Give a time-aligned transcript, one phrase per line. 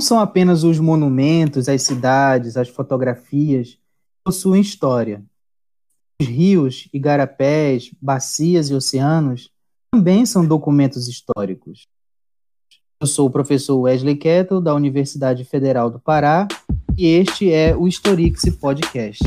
[0.00, 3.76] não são apenas os monumentos, as cidades, as fotografias,
[4.24, 5.22] possuem história.
[6.18, 9.50] Os rios, igarapés, bacias e oceanos
[9.92, 11.86] também são documentos históricos.
[12.98, 16.48] Eu sou o professor Wesley Kettle, da Universidade Federal do Pará,
[16.96, 19.22] e este é o Historix Podcast.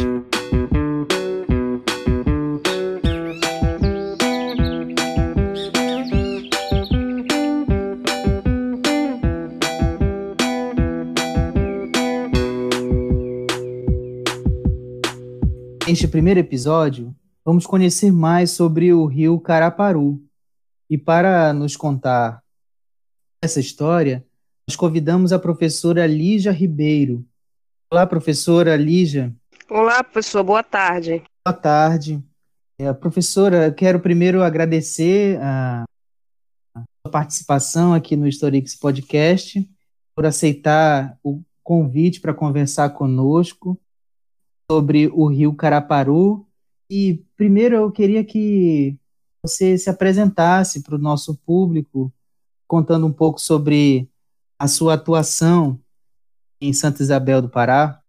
[15.94, 17.16] Neste primeiro episódio,
[17.46, 20.20] vamos conhecer mais sobre o rio Caraparu.
[20.90, 22.42] E para nos contar
[23.44, 24.26] essa história,
[24.68, 27.24] nós convidamos a professora Lígia Ribeiro.
[27.92, 29.36] Olá, professora Lígia.
[29.70, 31.22] Olá, professor, boa tarde.
[31.46, 32.20] Boa tarde.
[32.80, 35.84] É, professora, quero primeiro agradecer a
[36.76, 39.64] sua participação aqui no Historix Podcast,
[40.16, 43.80] por aceitar o convite para conversar conosco
[44.74, 46.48] sobre o rio Caraparu.
[46.90, 48.98] E primeiro eu queria que
[49.44, 52.12] você se apresentasse para o nosso público,
[52.68, 54.10] contando um pouco sobre
[54.58, 55.80] a sua atuação
[56.60, 58.00] em Santa Isabel do Pará.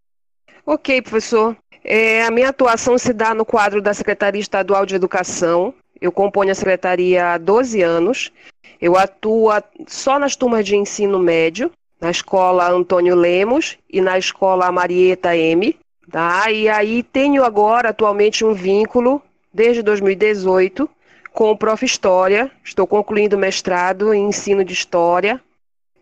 [0.64, 1.54] Ok, professor.
[1.82, 5.74] É, a minha atuação se dá no quadro da Secretaria Estadual de Educação.
[6.00, 8.32] Eu componho a secretaria há 12 anos.
[8.80, 9.50] Eu atuo
[9.86, 15.76] só nas turmas de ensino médio, na escola Antônio Lemos e na escola Marieta M.
[16.14, 16.48] Tá?
[16.48, 19.20] E aí tenho agora atualmente um vínculo
[19.52, 20.88] desde 2018
[21.32, 21.84] com o Prof.
[21.84, 22.52] História.
[22.62, 25.40] Estou concluindo mestrado em ensino de História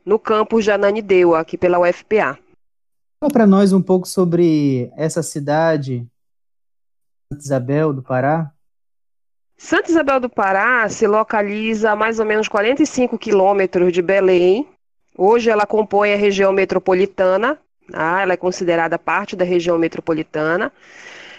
[0.04, 2.38] no campus de Ananindeua, aqui pela UFPA.
[3.18, 6.06] Fala para nós um pouco sobre essa cidade,
[7.32, 8.52] Santa Isabel do Pará.
[9.56, 14.68] Santa Isabel do Pará se localiza a mais ou menos 45 quilômetros de Belém.
[15.16, 17.58] Hoje ela compõe a região metropolitana
[17.92, 20.72] ah, ela é considerada parte da região metropolitana.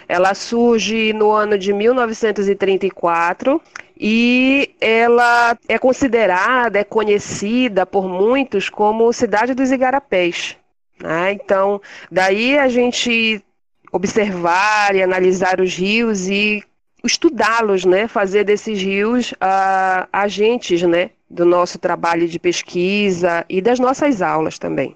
[0.07, 3.61] Ela surge no ano de 1934
[3.97, 10.57] e ela é considerada, é conhecida por muitos como cidade dos igarapés.
[11.01, 11.33] Né?
[11.33, 13.43] Então, daí a gente
[13.91, 16.63] observar e analisar os rios e
[17.03, 18.07] estudá-los, né?
[18.07, 21.11] fazer desses rios uh, agentes né?
[21.29, 24.95] do nosso trabalho de pesquisa e das nossas aulas também.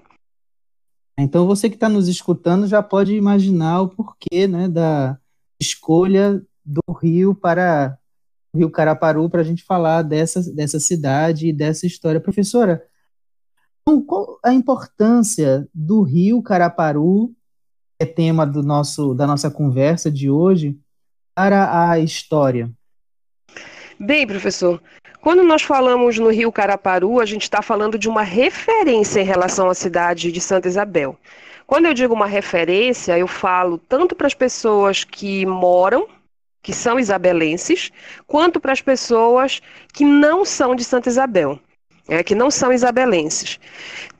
[1.18, 5.18] Então você que está nos escutando já pode imaginar o porquê né, da
[5.60, 7.98] escolha do Rio para
[8.54, 12.20] Rio Caraparu para a gente falar dessa, dessa cidade e dessa história.
[12.20, 12.86] Professora,
[13.82, 17.34] então, qual a importância do Rio Caraparu,
[17.98, 20.78] que é tema do nosso, da nossa conversa de hoje,
[21.34, 22.70] para a história?
[23.98, 24.80] Bem, professor,
[25.20, 29.68] quando nós falamos no Rio Caraparu, a gente está falando de uma referência em relação
[29.68, 31.18] à cidade de Santa Isabel.
[31.66, 36.08] Quando eu digo uma referência, eu falo tanto para as pessoas que moram,
[36.62, 37.90] que são isabelenses,
[38.26, 39.60] quanto para as pessoas
[39.92, 41.58] que não são de Santa Isabel,
[42.08, 43.60] é, que não são isabelenses.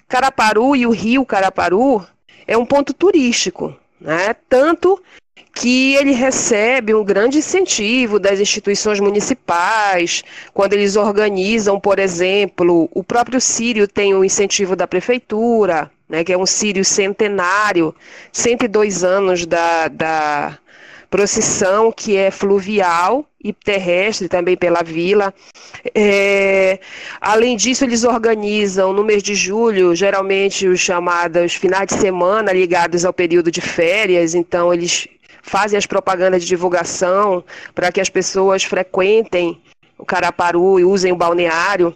[0.06, 2.06] Caraparu e o Rio Caraparu
[2.47, 4.34] é um ponto turístico, né?
[4.48, 5.03] tanto
[5.54, 10.22] que ele recebe um grande incentivo das instituições municipais,
[10.54, 16.32] quando eles organizam, por exemplo, o próprio Sírio tem um incentivo da prefeitura, né, que
[16.32, 17.94] é um Sírio centenário,
[18.32, 20.59] 102 anos da, da
[21.10, 25.34] procissão, que é fluvial e terrestre também pela vila.
[25.94, 26.78] É,
[27.20, 33.05] além disso, eles organizam no mês de julho, geralmente os chamados finais de semana ligados
[33.05, 35.09] ao período de férias, então eles
[35.48, 37.42] fazem as propagandas de divulgação
[37.75, 39.60] para que as pessoas frequentem
[39.98, 41.94] o Caraparu e usem o balneário.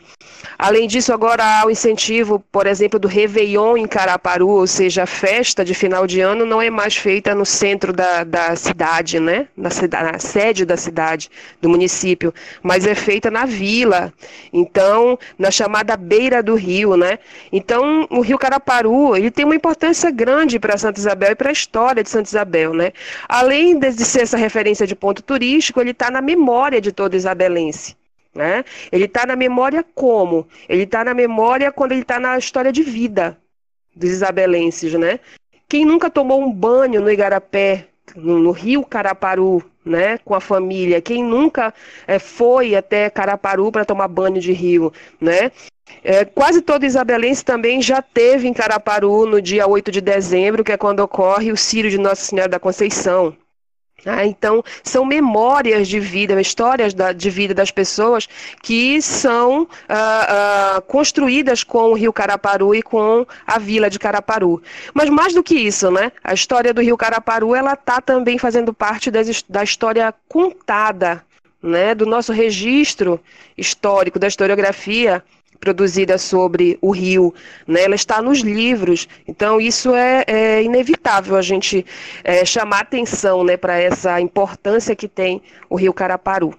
[0.58, 5.06] Além disso, agora há o incentivo, por exemplo, do Réveillon em Caraparu, ou seja, a
[5.06, 9.48] festa de final de ano não é mais feita no centro da, da cidade, né?
[9.56, 9.70] Na,
[10.02, 11.30] na sede da cidade,
[11.60, 14.12] do município, mas é feita na vila,
[14.52, 17.18] então, na chamada beira do rio, né?
[17.52, 21.52] Então, o rio Caraparu, ele tem uma importância grande para Santa Isabel e para a
[21.52, 22.92] história de Santa Isabel, né?
[23.28, 27.91] Além de ser essa referência de ponto turístico, ele está na memória de todo isabelense.
[28.34, 28.64] Né?
[28.90, 30.46] Ele está na memória como?
[30.68, 33.38] Ele está na memória quando ele está na história de vida
[33.94, 34.94] dos isabelenses.
[34.94, 35.20] Né?
[35.68, 37.86] Quem nunca tomou um banho no Igarapé,
[38.16, 41.00] no, rio Caraparu, né, com a família?
[41.00, 41.74] Quem nunca
[42.06, 44.92] é, foi até Caraparu para tomar banho de rio?
[45.20, 45.52] Né?
[46.02, 50.72] É, quase todo isabelense também já teve em Caraparu no dia 8 de dezembro, que
[50.72, 53.36] é quando ocorre o Círio de Nossa Senhora da Conceição.
[54.04, 58.28] Ah, então, são memórias de vida, histórias da, de vida das pessoas
[58.60, 64.60] que são ah, ah, construídas com o Rio Caraparu e com a vila de Caraparu.
[64.92, 66.10] Mas mais do que isso, né?
[66.24, 71.24] A história do Rio Caraparu, ela está também fazendo parte das, da história contada,
[71.62, 71.94] né?
[71.94, 73.20] Do nosso registro
[73.56, 75.22] histórico, da historiografia
[75.62, 77.32] produzida sobre o rio,
[77.68, 77.84] né?
[77.84, 81.86] ela está nos livros, então isso é, é inevitável a gente
[82.24, 86.52] é, chamar atenção né, para essa importância que tem o rio Caraparu.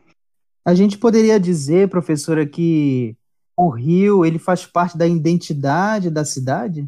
[0.64, 3.14] A gente poderia dizer, professora, que
[3.58, 6.88] o rio ele faz parte da identidade da cidade?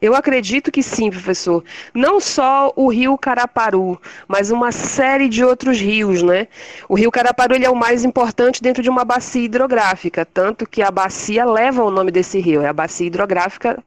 [0.00, 1.64] Eu acredito que sim, professor.
[1.92, 6.48] Não só o rio Caraparu, mas uma série de outros rios, né?
[6.88, 10.82] O rio Caraparu ele é o mais importante dentro de uma bacia hidrográfica, tanto que
[10.82, 13.82] a bacia leva o nome desse rio, é a bacia hidrográfica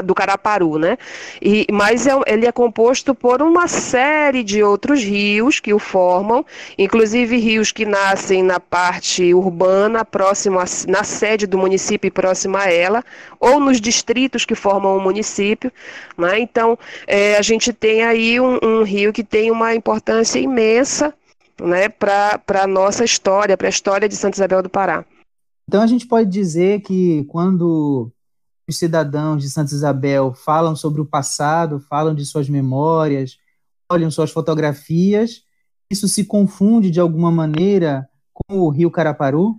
[0.00, 0.96] do Caraparu, né?
[1.40, 6.46] E, mas é, ele é composto por uma série de outros rios que o formam,
[6.78, 12.60] inclusive rios que nascem na parte urbana, próximo a, na sede do município e próxima
[12.60, 13.04] a ela,
[13.38, 15.72] ou nos distritos que formam o município.
[16.16, 16.38] Né?
[16.38, 21.12] Então, é, a gente tem aí um, um rio que tem uma importância imensa
[21.60, 25.04] né, para a nossa história, para a história de Santa Isabel do Pará.
[25.68, 28.10] Então, a gente pode dizer que quando
[28.68, 33.38] os cidadãos de Santa Isabel falam sobre o passado, falam de suas memórias,
[33.90, 35.42] olham suas fotografias,
[35.90, 39.56] isso se confunde de alguma maneira com o Rio Caraparu?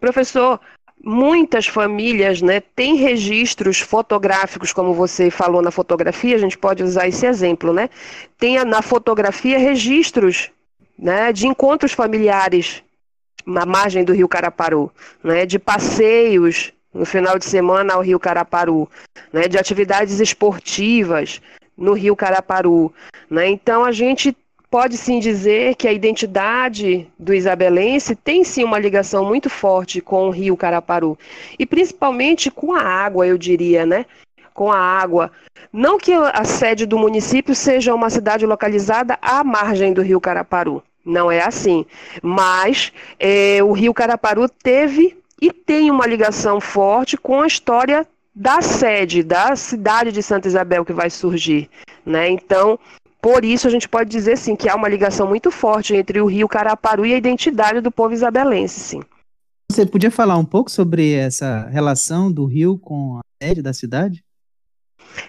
[0.00, 0.60] Professor,
[1.02, 7.08] muitas famílias né, têm registros fotográficos, como você falou na fotografia, a gente pode usar
[7.08, 7.90] esse exemplo, né?
[8.38, 10.50] Tem na fotografia registros
[10.98, 12.82] né, de encontros familiares
[13.46, 14.90] na margem do rio Caraparu,
[15.22, 18.88] né, de passeios no final de semana ao Rio Caraparu,
[19.32, 21.42] né, de atividades esportivas
[21.76, 22.92] no Rio Caraparu.
[23.28, 23.48] Né?
[23.48, 24.34] Então a gente
[24.70, 30.26] pode sim dizer que a identidade do isabelense tem sim uma ligação muito forte com
[30.26, 31.18] o Rio Caraparu
[31.58, 34.04] e principalmente com a água, eu diria, né?
[34.52, 35.30] Com a água.
[35.72, 40.82] Não que a sede do município seja uma cidade localizada à margem do Rio Caraparu.
[41.04, 41.84] Não é assim.
[42.22, 48.62] Mas é, o Rio Caraparu teve e tem uma ligação forte com a história da
[48.62, 51.68] sede, da cidade de Santa Isabel que vai surgir.
[52.04, 52.30] Né?
[52.30, 52.78] Então,
[53.20, 56.26] por isso a gente pode dizer sim que há uma ligação muito forte entre o
[56.26, 59.02] Rio Caraparu e a identidade do povo isabelense, sim.
[59.70, 64.24] Você podia falar um pouco sobre essa relação do rio com a sede da cidade?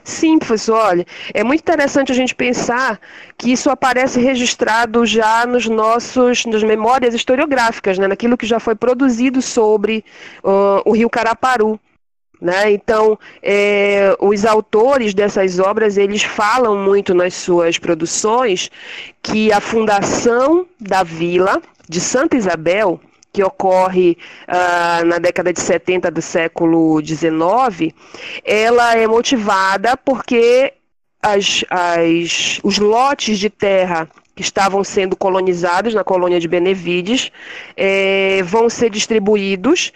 [0.03, 2.99] Sim, professor, olha, é muito interessante a gente pensar
[3.37, 8.75] que isso aparece registrado já nos nossos, nas memórias historiográficas, né, naquilo que já foi
[8.75, 10.03] produzido sobre
[10.43, 11.79] uh, o Rio Caraparu.
[12.41, 12.71] Né?
[12.71, 18.69] Então, é, os autores dessas obras, eles falam muito nas suas produções
[19.23, 22.99] que a fundação da vila de Santa Isabel
[23.35, 24.17] que ocorre
[24.47, 27.93] uh, na década de 70 do século XIX,
[28.45, 30.71] ela é motivada porque
[31.21, 37.29] as, as, os lotes de terra que estavam sendo colonizados na colônia de Benevides
[37.75, 39.91] é, vão ser distribuídos.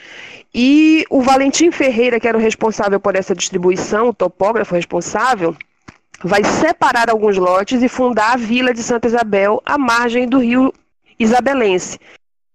[0.54, 5.56] E o Valentim Ferreira, que era o responsável por essa distribuição, o topógrafo responsável,
[6.22, 10.74] vai separar alguns lotes e fundar a vila de Santa Isabel à margem do rio
[11.18, 12.00] Isabelense,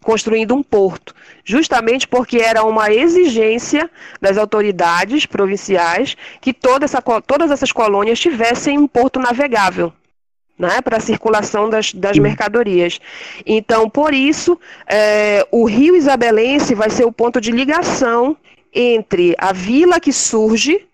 [0.05, 3.91] construindo um porto, justamente porque era uma exigência
[4.21, 9.93] das autoridades provinciais que toda essa, todas essas colônias tivessem um porto navegável.
[10.57, 13.01] Né, para a circulação das, das mercadorias.
[13.45, 14.57] Então, por isso,
[14.87, 18.37] é, o Rio Isabelense vai ser o ponto de ligação
[18.73, 20.87] entre a vila que surge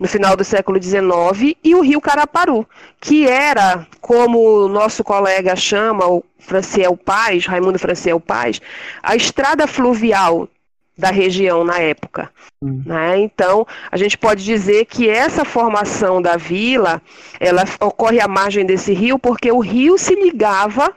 [0.00, 2.66] no final do século XIX, e o rio Caraparu,
[2.98, 8.62] que era, como o nosso colega chama, o Franciel Paz, Raimundo Franciel Paz,
[9.02, 10.48] a estrada fluvial
[10.96, 12.30] da região na época.
[12.62, 12.82] Hum.
[12.86, 13.20] Né?
[13.20, 17.02] Então, a gente pode dizer que essa formação da vila,
[17.38, 20.94] ela ocorre à margem desse rio, porque o rio se ligava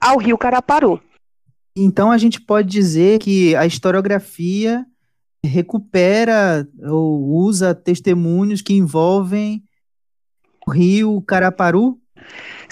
[0.00, 1.00] ao rio Caraparu.
[1.76, 4.86] Então, a gente pode dizer que a historiografia
[5.44, 9.62] recupera ou usa testemunhos que envolvem
[10.66, 11.99] o rio Caraparu?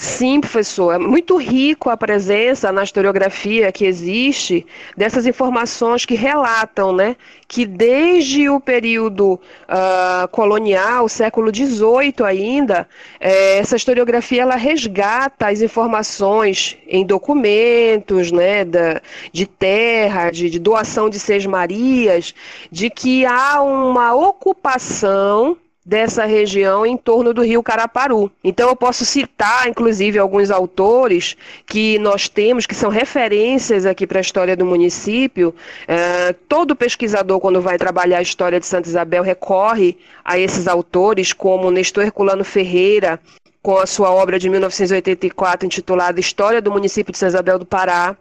[0.01, 4.65] Sim, professor, é muito rico a presença na historiografia que existe
[4.95, 7.17] dessas informações que relatam, né,
[7.49, 12.87] que desde o período uh, colonial, século XVIII ainda,
[13.19, 19.01] eh, essa historiografia ela resgata as informações em documentos, né, da,
[19.33, 22.33] de terra, de, de doação de seis Marias,
[22.71, 25.57] de que há uma ocupação
[25.89, 28.31] dessa região em torno do rio Caraparu.
[28.43, 34.19] Então eu posso citar, inclusive, alguns autores que nós temos, que são referências aqui para
[34.19, 35.53] a história do município.
[35.87, 41.33] É, todo pesquisador, quando vai trabalhar a história de Santa Isabel, recorre a esses autores,
[41.33, 43.19] como Nestor Herculano Ferreira,
[43.59, 48.15] com a sua obra de 1984 intitulada História do Município de Santa Isabel do Pará,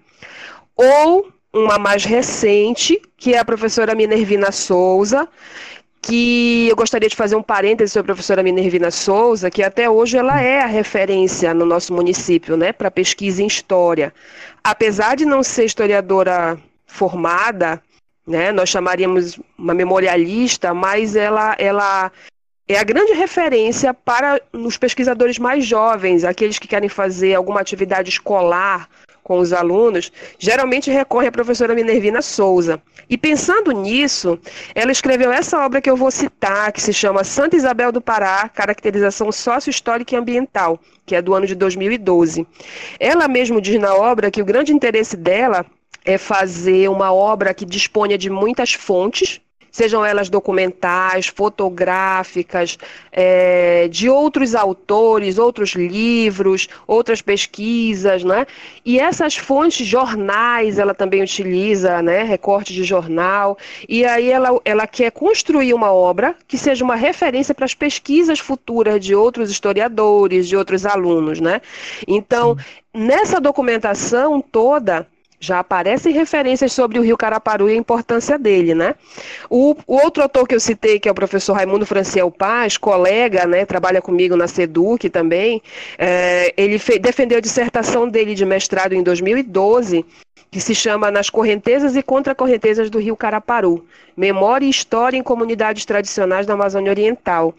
[0.75, 5.29] ou uma mais recente, que é a professora Minervina Souza,
[6.01, 10.17] que eu gostaria de fazer um parêntese sobre a professora Minervina Souza, que até hoje
[10.17, 14.13] ela é a referência no nosso município, né, para pesquisa em história.
[14.63, 17.83] Apesar de não ser historiadora formada,
[18.27, 22.13] né, nós chamaríamos uma memorialista, mas ela, ela
[22.67, 28.11] é a grande referência para os pesquisadores mais jovens, aqueles que querem fazer alguma atividade
[28.11, 28.89] escolar
[29.29, 32.83] com os alunos, geralmente recorre à professora Minervina Souza.
[33.11, 34.39] E pensando nisso,
[34.75, 38.49] ela escreveu essa obra que eu vou citar, que se chama Santa Isabel do Pará,
[38.49, 42.47] Caracterização Sócio-Histórica e Ambiental, que é do ano de 2012.
[42.99, 45.67] Ela mesmo diz na obra que o grande interesse dela
[46.07, 49.43] é fazer uma obra que disponha de muitas fontes,
[49.79, 52.77] sejam elas documentais, fotográficas,
[53.13, 58.45] é, de outros autores, outros livros, outras pesquisas, né?
[58.85, 62.25] E essas fontes, jornais, ela também utiliza, né?
[62.25, 63.57] Recorte de jornal.
[63.89, 68.41] E aí ela, ela quer construir uma obra que seja uma referência para as pesquisas
[68.41, 71.61] futuras de outros historiadores, de outros alunos, né?
[72.09, 73.07] Então, Sim.
[73.07, 75.07] nessa documentação toda,
[75.41, 78.95] já aparecem referências sobre o rio Caraparu e a importância dele, né?
[79.49, 83.47] O, o, outro autor que eu citei, que é o professor Raimundo Franciel Paz, colega,
[83.47, 85.63] né, trabalha comigo na SEDUC também,
[85.97, 90.05] é, ele defendeu a dissertação dele de mestrado em 2012
[90.51, 93.85] que se chama Nas Correntezas e Contracorrentezas do Rio Caraparu,
[94.19, 97.55] Memória e História em Comunidades Tradicionais da Amazônia Oriental,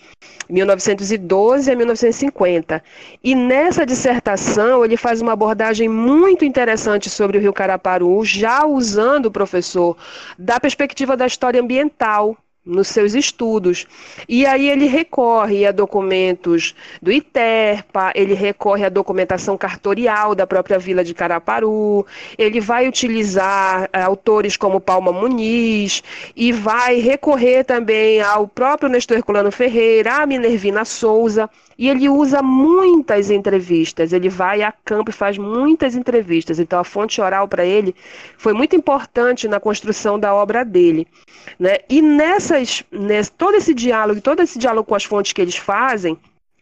[0.50, 2.84] 1912 a 1950.
[3.24, 9.28] E nessa dissertação ele faz uma abordagem muito interessante sobre o Rio Caraparu, já usando
[9.28, 9.96] o professor
[10.38, 12.36] da perspectiva da história ambiental,
[12.66, 13.86] nos seus estudos.
[14.28, 20.78] E aí ele recorre a documentos do ITERPA, ele recorre à documentação cartorial da própria
[20.78, 22.06] vila de Caraparu,
[22.38, 26.04] ele vai utilizar eh, autores como Palma Muniz
[26.36, 31.50] e vai recorrer também ao próprio Nestor Herculano Ferreira, a Minervina Souza,
[31.80, 36.60] e ele usa muitas entrevistas, ele vai a campo e faz muitas entrevistas.
[36.60, 37.96] Então a fonte oral para ele
[38.38, 41.08] foi muito importante na construção da obra dele.
[41.58, 41.78] Né?
[41.90, 46.18] E nessas, nesse, todo esse diálogo, todo esse diálogo com as fontes que eles fazem,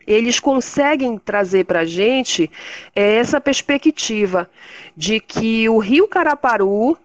[0.06, 2.48] eles conseguem trazer para a gente
[2.96, 4.48] é, essa perspectiva
[4.96, 6.96] de que o Rio Caraparu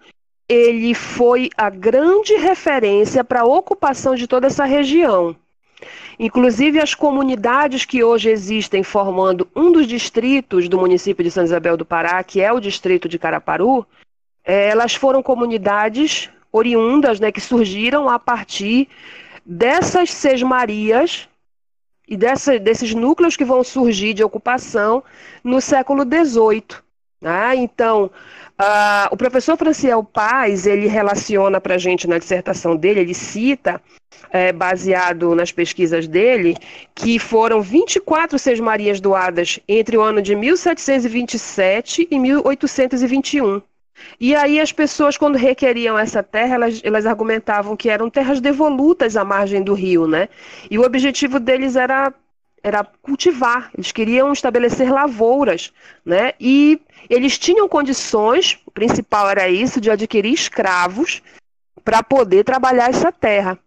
[0.47, 5.35] ele foi a grande referência para a ocupação de toda essa região.
[6.19, 11.75] Inclusive, as comunidades que hoje existem formando um dos distritos do município de São Isabel
[11.75, 13.85] do Pará, que é o distrito de Caraparu,
[14.43, 18.87] é, elas foram comunidades oriundas, né, que surgiram a partir
[19.45, 21.27] dessas sesmarias
[22.07, 25.03] e dessa, desses núcleos que vão surgir de ocupação
[25.43, 26.82] no século XVIII.
[27.23, 27.55] Né?
[27.55, 28.11] Então,
[28.59, 33.81] uh, o professor Franciel Paz, ele relaciona para a gente na dissertação dele, ele cita
[34.29, 36.57] é, baseado nas pesquisas dele,
[36.93, 43.61] que foram 24 sesmarias doadas entre o ano de 1727 e 1821.
[44.19, 49.15] E aí as pessoas, quando requeriam essa terra, elas, elas argumentavam que eram terras devolutas
[49.15, 50.27] à margem do rio, né?
[50.69, 52.13] E o objetivo deles era,
[52.63, 55.73] era cultivar, eles queriam estabelecer lavouras,
[56.05, 56.31] né?
[56.39, 56.79] E
[57.09, 61.21] eles tinham condições, o principal era isso, de adquirir escravos
[61.83, 63.59] para poder trabalhar essa terra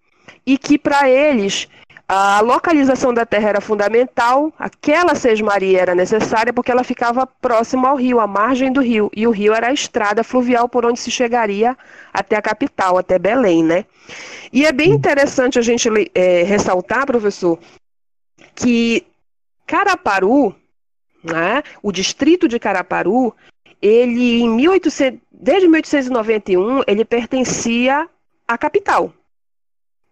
[0.47, 1.69] e que para eles
[2.09, 7.97] a localização da terra era fundamental, aquela sesmaria era necessária porque ela ficava próxima ao
[7.97, 11.11] rio, à margem do rio, e o rio era a estrada fluvial por onde se
[11.11, 11.77] chegaria
[12.15, 13.85] até a capital, até Belém, né?
[14.53, 17.59] E é bem interessante a gente é, ressaltar, professor,
[18.55, 19.07] que
[19.67, 20.55] Caraparu,
[21.23, 23.35] né, o distrito de Caraparu,
[23.81, 28.09] ele em 1800, desde 1891, ele pertencia
[28.47, 29.13] à capital,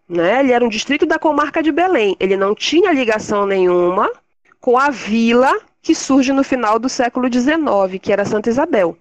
[0.07, 0.39] né?
[0.41, 2.15] Ele era um distrito da comarca de Belém.
[2.19, 4.11] Ele não tinha ligação nenhuma
[4.59, 5.51] com a vila
[5.81, 8.97] que surge no final do século XIX, que era Santa Isabel.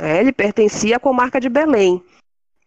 [0.00, 2.02] É, ele pertencia à comarca de Belém.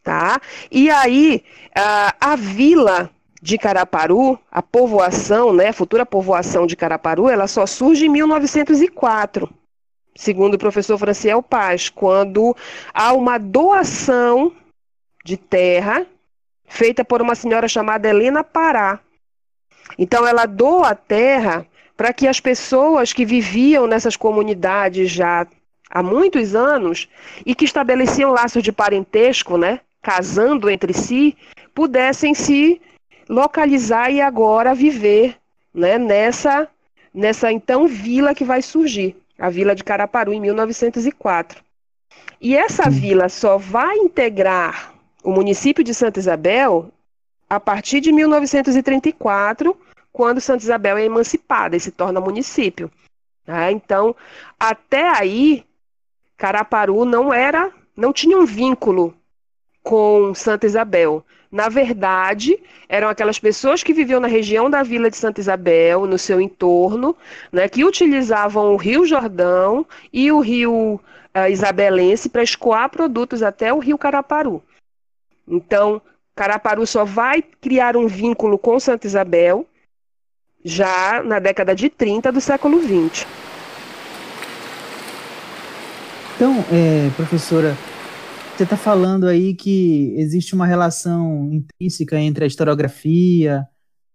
[0.03, 0.41] Tá?
[0.69, 1.43] E aí,
[1.75, 3.09] a, a vila
[3.41, 9.49] de Caraparu, a povoação, né, a futura povoação de Caraparu, ela só surge em 1904,
[10.15, 12.55] segundo o professor Franciel Paz, quando
[12.93, 14.51] há uma doação
[15.25, 16.05] de terra
[16.67, 18.99] feita por uma senhora chamada Helena Pará.
[19.97, 21.65] Então ela doa a terra
[21.97, 25.47] para que as pessoas que viviam nessas comunidades já
[25.89, 27.09] há muitos anos
[27.45, 31.35] e que estabeleciam laços de parentesco, né, casando entre si,
[31.73, 32.81] pudessem se
[33.29, 35.37] localizar e agora viver,
[35.73, 36.67] né, nessa
[37.13, 41.61] nessa então vila que vai surgir, a vila de Caraparu em 1904.
[42.39, 46.91] E essa vila só vai integrar o município de Santa Isabel
[47.49, 49.77] a partir de 1934,
[50.11, 52.89] quando Santa Isabel é emancipada e se torna município.
[53.45, 53.71] Tá?
[53.71, 54.15] Então,
[54.59, 55.65] até aí,
[56.37, 59.13] Caraparu não era, não tinha um vínculo
[59.83, 61.25] com Santa Isabel.
[61.51, 66.17] Na verdade, eram aquelas pessoas que viviam na região da Vila de Santa Isabel, no
[66.17, 67.15] seu entorno,
[67.51, 70.95] né, que utilizavam o Rio Jordão e o Rio
[71.35, 74.63] uh, Isabelense para escoar produtos até o Rio Caraparu.
[75.45, 76.01] Então,
[76.33, 79.67] Caraparu só vai criar um vínculo com Santa Isabel
[80.63, 83.27] já na década de 30 do século 20.
[86.35, 87.75] Então, é, professora,
[88.55, 93.65] você está falando aí que existe uma relação intrínseca entre a historiografia,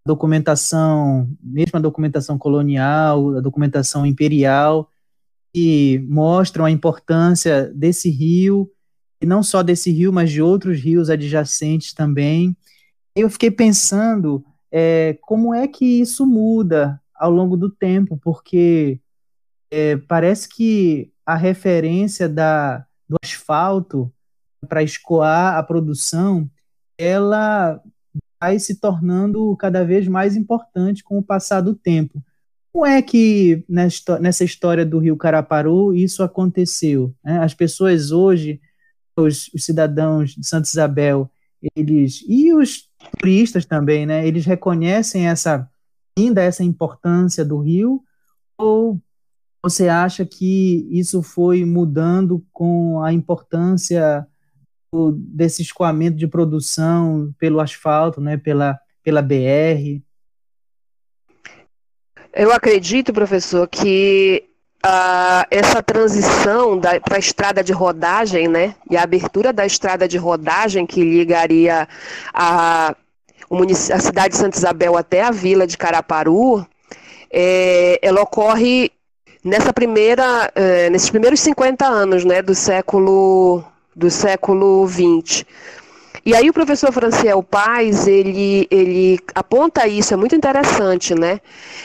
[0.05, 4.89] documentação, mesmo a documentação colonial, a documentação imperial,
[5.53, 8.71] que mostram a importância desse rio,
[9.21, 12.57] e não só desse rio, mas de outros rios adjacentes também.
[13.17, 19.01] Eu fiquei pensando é, como é que isso muda ao longo do tempo, porque
[19.71, 24.13] é, parece que a referência da, do asfalto
[24.67, 26.51] para escoar a produção,
[26.99, 27.81] ela
[28.41, 32.23] vai se tornando cada vez mais importante com o passar do tempo.
[32.73, 37.15] Como é que nessa história do Rio Caraparu isso aconteceu?
[37.25, 37.39] Né?
[37.39, 38.61] As pessoas hoje,
[39.17, 41.31] os, os, cidadãos de Santa Isabel,
[41.75, 44.29] eles e os turistas também, né?
[44.29, 45.67] Eles reconhecem essa
[46.19, 48.03] ainda essa importância do rio
[48.59, 49.01] ou
[49.63, 54.27] você acha que isso foi mudando com a importância
[55.13, 60.01] desse escoamento de produção pelo asfalto, né, pela, pela BR?
[62.33, 64.45] Eu acredito, professor, que
[64.85, 70.19] uh, essa transição para a estrada de rodagem, né, e a abertura da estrada de
[70.19, 71.89] rodagem que ligaria
[72.33, 72.95] a,
[73.51, 76.67] a cidade de Santa Isabel até a vila de Caraparu,
[77.31, 78.91] é, ela ocorre
[79.43, 83.65] nessa primeira, é, nesses primeiros 50 anos né, do século
[83.97, 85.47] do século 20.
[86.25, 91.41] E aí o professor Franciel Paz, ele, ele aponta isso, é muito interessante, né?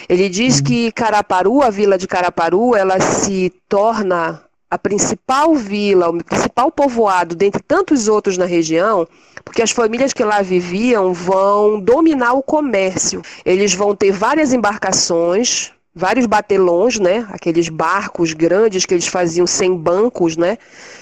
[0.09, 0.63] Ele diz uhum.
[0.63, 7.35] que Caraparu, a vila de Caraparu, ela se torna a principal vila, o principal povoado,
[7.35, 9.07] dentre tantos outros na região,
[9.45, 13.21] porque as famílias que lá viviam vão dominar o comércio.
[13.45, 17.27] Eles vão ter várias embarcações, vários batelões, né?
[17.31, 20.57] Aqueles barcos grandes que eles faziam sem bancos, né?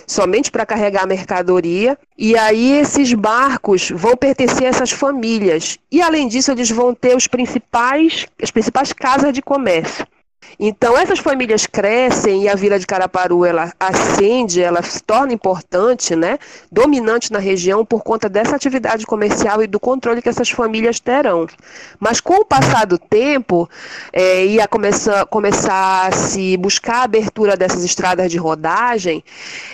[0.07, 1.97] Somente para carregar mercadoria.
[2.17, 5.77] E aí esses barcos vão pertencer a essas famílias.
[5.91, 10.05] E além disso, eles vão ter os principais, as principais casas de comércio.
[10.59, 16.15] Então essas famílias crescem e a Vila de Caraparu ela ascende, ela se torna importante,
[16.15, 16.37] né,
[16.71, 21.47] dominante na região por conta dessa atividade comercial e do controle que essas famílias terão.
[21.99, 23.69] Mas com o passar do tempo,
[24.11, 29.23] é, ia começar, começar a se buscar a abertura dessas estradas de rodagem,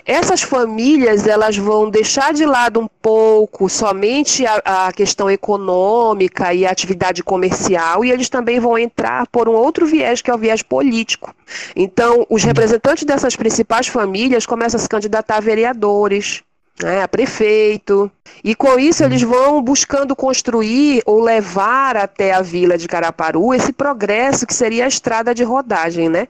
[0.06, 6.66] essas famílias elas vão deixar de lado um pouco somente a, a questão econômica e
[6.66, 10.38] a atividade comercial e eles também vão entrar por um outro viés que é o
[10.38, 11.34] viés político.
[11.76, 16.44] Então, os representantes dessas principais famílias começam a se candidatar a vereadores,
[16.82, 18.12] né, a prefeito.
[18.44, 23.72] E com isso eles vão buscando construir ou levar até a vila de Caraparu esse
[23.72, 26.28] progresso que seria a estrada de rodagem, né?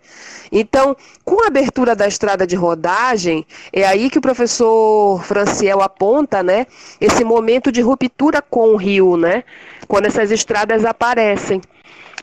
[0.51, 6.43] Então, com a abertura da estrada de rodagem, é aí que o professor Franciel aponta,
[6.43, 6.67] né,
[7.01, 9.43] esse momento de ruptura com o rio, né?
[9.87, 11.61] Quando essas estradas aparecem.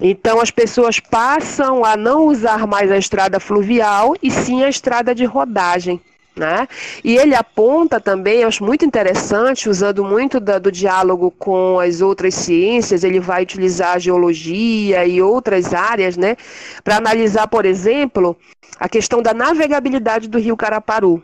[0.01, 5.15] Então as pessoas passam a não usar mais a estrada fluvial e sim a estrada
[5.15, 6.01] de rodagem.
[6.35, 6.67] Né?
[7.05, 12.01] E ele aponta também, eu acho muito interessante, usando muito da, do diálogo com as
[12.01, 16.39] outras ciências, ele vai utilizar a geologia e outras áreas, né,
[16.83, 18.35] para analisar, por exemplo,
[18.81, 21.23] a questão da navegabilidade do rio Caraparu.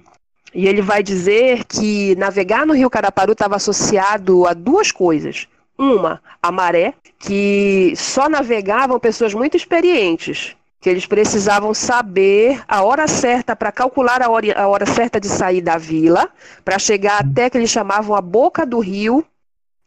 [0.54, 5.46] E ele vai dizer que navegar no rio Caraparu estava associado a duas coisas.
[5.78, 13.06] Uma, a maré, que só navegavam pessoas muito experientes, que eles precisavam saber a hora
[13.06, 16.28] certa para calcular a hora, a hora certa de sair da vila,
[16.64, 19.24] para chegar até que eles chamavam a boca do rio,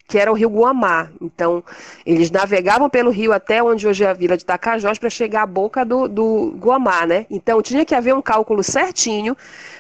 [0.08, 1.10] que era o rio Guamá.
[1.22, 1.64] Então,
[2.06, 5.46] eles navegavam pelo rio até onde hoje é a vila de Tapajós para chegar à
[5.46, 7.26] boca do, do Guamá, né?
[7.30, 9.36] Então, tinha que haver um cálculo certinho,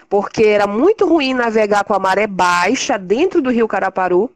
[0.09, 4.29] porque era muito ruim navegar com a maré baixa dentro do rio Caraparu,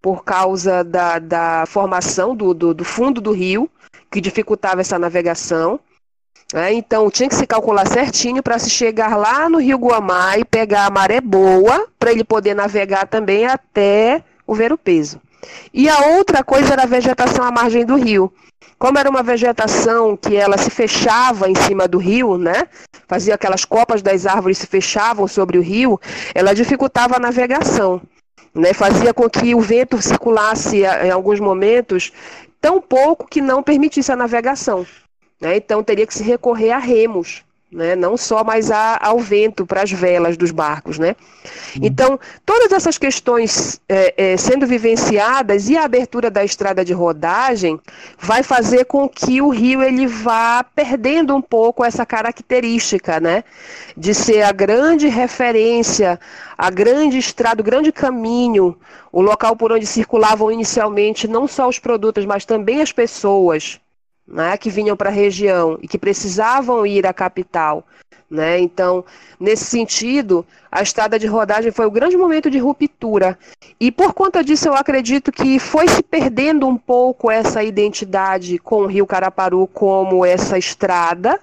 [0.00, 3.70] por causa da, da formação do, do, do fundo do rio,
[4.10, 5.80] que dificultava essa navegação.
[6.54, 10.44] É, então tinha que se calcular certinho para se chegar lá no Rio Guamá e
[10.44, 15.20] pegar a maré boa para ele poder navegar também até o ver o peso.
[15.74, 18.32] E a outra coisa era a vegetação à margem do rio.
[18.78, 22.66] Como era uma vegetação que ela se fechava em cima do rio, né?
[23.06, 26.00] Fazia aquelas copas das árvores se fechavam sobre o rio,
[26.34, 28.00] ela dificultava a navegação.
[28.58, 32.10] Né, fazia com que o vento circulasse em alguns momentos
[32.60, 34.84] tão pouco que não permitisse a navegação.
[35.40, 35.56] Né?
[35.56, 37.94] Então teria que se recorrer a remos, né?
[37.94, 40.98] não só mais a, ao vento para as velas dos barcos.
[40.98, 41.14] Né?
[41.76, 41.82] Uhum.
[41.82, 47.78] Então, todas essas questões é, é, sendo vivenciadas e a abertura da estrada de rodagem
[48.18, 53.44] vai fazer com que o rio ele vá perdendo um pouco essa característica né?
[53.96, 56.18] de ser a grande referência,
[56.56, 58.76] a grande estrada, o grande caminho,
[59.12, 63.80] o local por onde circulavam inicialmente não só os produtos, mas também as pessoas
[64.28, 67.84] né, que vinham para a região e que precisavam ir à capital.
[68.30, 68.60] Né?
[68.60, 69.04] Então,
[69.40, 73.38] nesse sentido, a estrada de rodagem foi o grande momento de ruptura.
[73.80, 78.82] E por conta disso, eu acredito que foi se perdendo um pouco essa identidade com
[78.82, 81.40] o Rio Caraparu como essa estrada,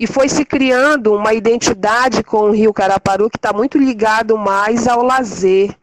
[0.00, 4.88] e foi se criando uma identidade com o Rio Caraparu que está muito ligado mais
[4.88, 5.76] ao lazer.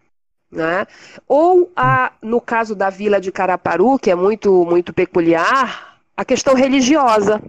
[0.52, 0.88] Né?
[1.28, 5.89] Ou, a, no caso da Vila de Caraparu, que é muito, muito peculiar,
[6.20, 7.42] a questão religiosa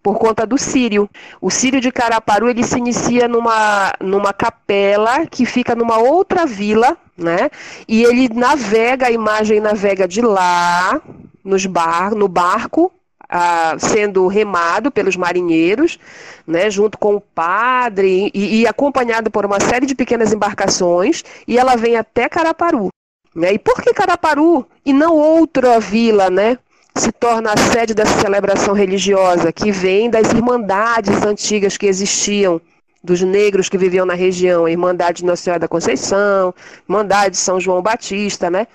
[0.00, 1.10] por conta do Sírio.
[1.40, 6.96] O Sírio de Caraparu ele se inicia numa, numa capela que fica numa outra vila,
[7.18, 7.50] né?
[7.88, 11.02] E ele navega, a imagem navega de lá,
[11.42, 12.92] nos bar, no barco,
[13.28, 15.98] ah, sendo remado pelos marinheiros,
[16.46, 21.58] né, junto com o padre e, e, acompanhado por uma série de pequenas embarcações, e
[21.58, 22.88] ela vem até Caraparu.
[23.34, 23.54] Né?
[23.54, 26.56] E por que Caraparu e não outra vila, né?
[26.94, 32.60] Se torna a sede dessa celebração religiosa, que vem das irmandades antigas que existiam,
[33.02, 36.54] dos negros que viviam na região, a Irmandade de Nossa Senhora da Conceição,
[36.88, 38.66] Irmandade de São João Batista, né?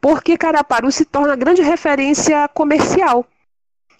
[0.00, 3.24] Porque Caraparu se torna grande referência comercial.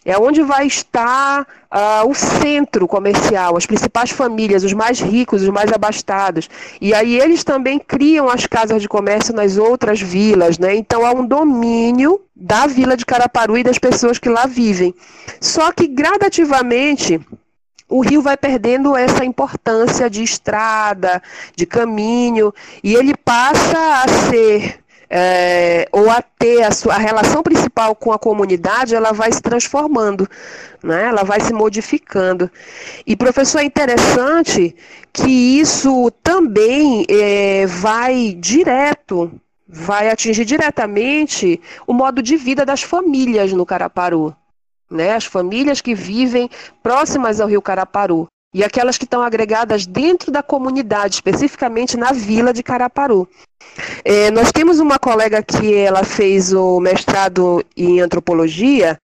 [0.05, 5.49] É onde vai estar uh, o centro comercial, as principais famílias, os mais ricos, os
[5.51, 6.49] mais abastados.
[6.81, 10.75] E aí eles também criam as casas de comércio nas outras vilas, né?
[10.75, 14.95] Então há um domínio da vila de Caraparu e das pessoas que lá vivem.
[15.41, 17.21] Só que gradativamente
[17.91, 21.21] o rio vai perdendo essa importância de estrada,
[21.57, 24.80] de caminho, e ele passa a ser
[25.11, 29.43] é, ou a ter a, sua, a relação principal com a comunidade, ela vai se
[29.43, 30.29] transformando,
[30.83, 31.07] né?
[31.07, 32.49] ela vai se modificando.
[33.05, 34.77] E, professor, é interessante
[35.13, 39.33] que isso também é, vai direto,
[39.69, 44.35] vai atingir diretamente o modo de vida das famílias no Caraparu.
[44.89, 45.15] Né?
[45.15, 46.49] As famílias que vivem
[46.83, 52.53] próximas ao rio Caraparu e aquelas que estão agregadas dentro da comunidade, especificamente na vila
[52.53, 53.29] de Caraparu.
[54.05, 58.99] É, nós temos uma colega que ela fez o mestrado em antropologia,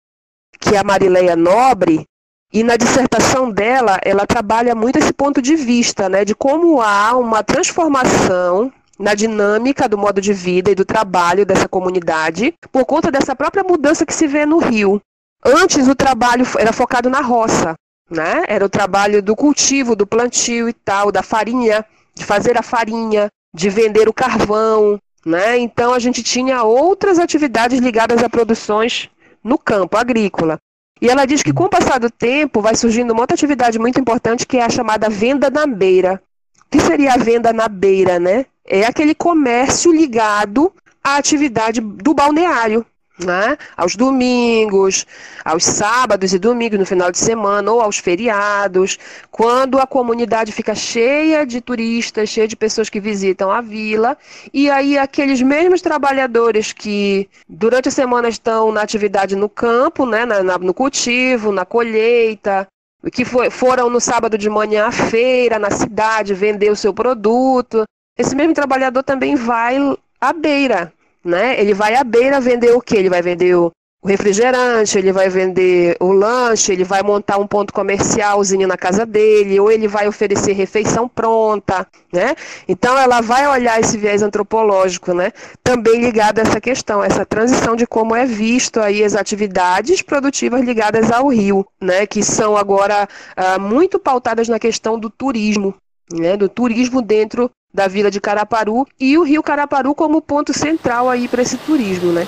[0.58, 2.06] que é a Marileia Nobre,
[2.52, 7.16] e na dissertação dela, ela trabalha muito esse ponto de vista, né, de como há
[7.16, 13.10] uma transformação na dinâmica do modo de vida e do trabalho dessa comunidade por conta
[13.10, 15.02] dessa própria mudança que se vê no Rio.
[15.44, 17.74] Antes o trabalho era focado na roça,
[18.10, 18.44] né?
[18.48, 23.28] Era o trabalho do cultivo, do plantio e tal, da farinha, de fazer a farinha,
[23.52, 25.58] de vender o carvão, né?
[25.58, 29.08] Então a gente tinha outras atividades ligadas a produções
[29.42, 30.58] no campo agrícola.
[31.00, 34.00] E ela diz que com o passar do tempo vai surgindo uma outra atividade muito
[34.00, 36.22] importante que é a chamada venda na beira.
[36.66, 38.46] O que seria a venda na beira, né?
[38.64, 42.86] É aquele comércio ligado à atividade do balneário,
[43.18, 43.56] né?
[43.76, 45.06] aos domingos,
[45.44, 48.98] aos sábados e domingos no final de semana ou aos feriados,
[49.30, 54.16] quando a comunidade fica cheia de turistas, cheia de pessoas que visitam a vila,
[54.52, 60.24] e aí aqueles mesmos trabalhadores que durante a semana estão na atividade no campo, né?
[60.24, 62.66] Na, na, no cultivo, na colheita,
[63.12, 67.84] que foram no sábado de manhã à feira, na cidade, vender o seu produto,
[68.16, 69.76] esse mesmo trabalhador também vai
[70.20, 70.92] à beira,
[71.24, 71.60] né?
[71.60, 72.96] Ele vai à beira vender o quê?
[72.96, 73.72] Ele vai vender o,
[74.04, 79.58] refrigerante, ele vai vender o lanche, ele vai montar um ponto comercialzinho na casa dele,
[79.58, 82.34] ou ele vai oferecer refeição pronta, né?
[82.68, 85.32] Então ela vai olhar esse viés antropológico, né?
[85.62, 90.60] Também ligado a essa questão, essa transição de como é visto aí as atividades produtivas
[90.60, 92.06] ligadas ao rio, né?
[92.06, 95.74] Que são agora ah, muito pautadas na questão do turismo,
[96.12, 96.36] né?
[96.36, 101.26] Do turismo dentro da vila de Caraparu e o rio Caraparu como ponto central aí
[101.26, 102.24] para esse turismo, né?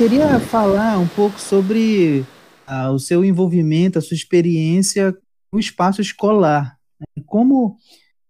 [0.00, 2.24] queria falar um pouco sobre
[2.66, 5.14] ah, o seu envolvimento, a sua experiência
[5.52, 6.78] no espaço escolar.
[6.98, 7.22] Né?
[7.26, 7.76] Como,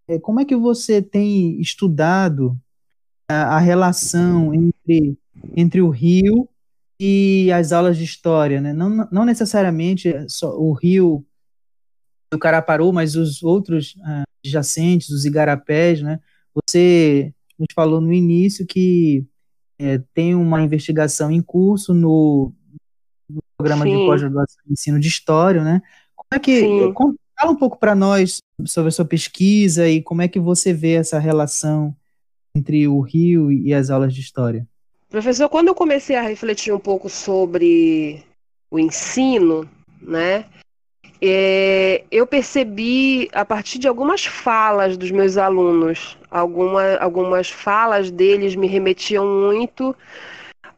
[0.05, 2.59] é, como é que você tem estudado
[3.25, 5.17] a, a relação entre,
[5.55, 6.45] entre o Rio
[6.99, 8.59] e as aulas de história?
[8.59, 8.73] Né?
[8.73, 11.25] Não, não necessariamente só o Rio
[12.33, 16.19] o Caraparu, mas os outros ah, adjacentes, os igarapés, né?
[16.53, 19.25] Você nos falou no início que
[19.79, 22.53] é, tem uma investigação em curso no,
[23.29, 23.97] no programa Sim.
[23.97, 25.81] de pós-graduação de ensino de história, né?
[26.15, 26.61] Como é que
[27.39, 30.93] fala um pouco para nós sobre a sua pesquisa e como é que você vê
[30.93, 31.95] essa relação
[32.55, 34.67] entre o Rio e as aulas de história?
[35.09, 38.23] Professor, quando eu comecei a refletir um pouco sobre
[38.69, 39.67] o ensino,
[40.01, 40.45] né,
[41.21, 48.55] é, eu percebi a partir de algumas falas dos meus alunos, alguma, algumas falas deles
[48.55, 49.95] me remetiam muito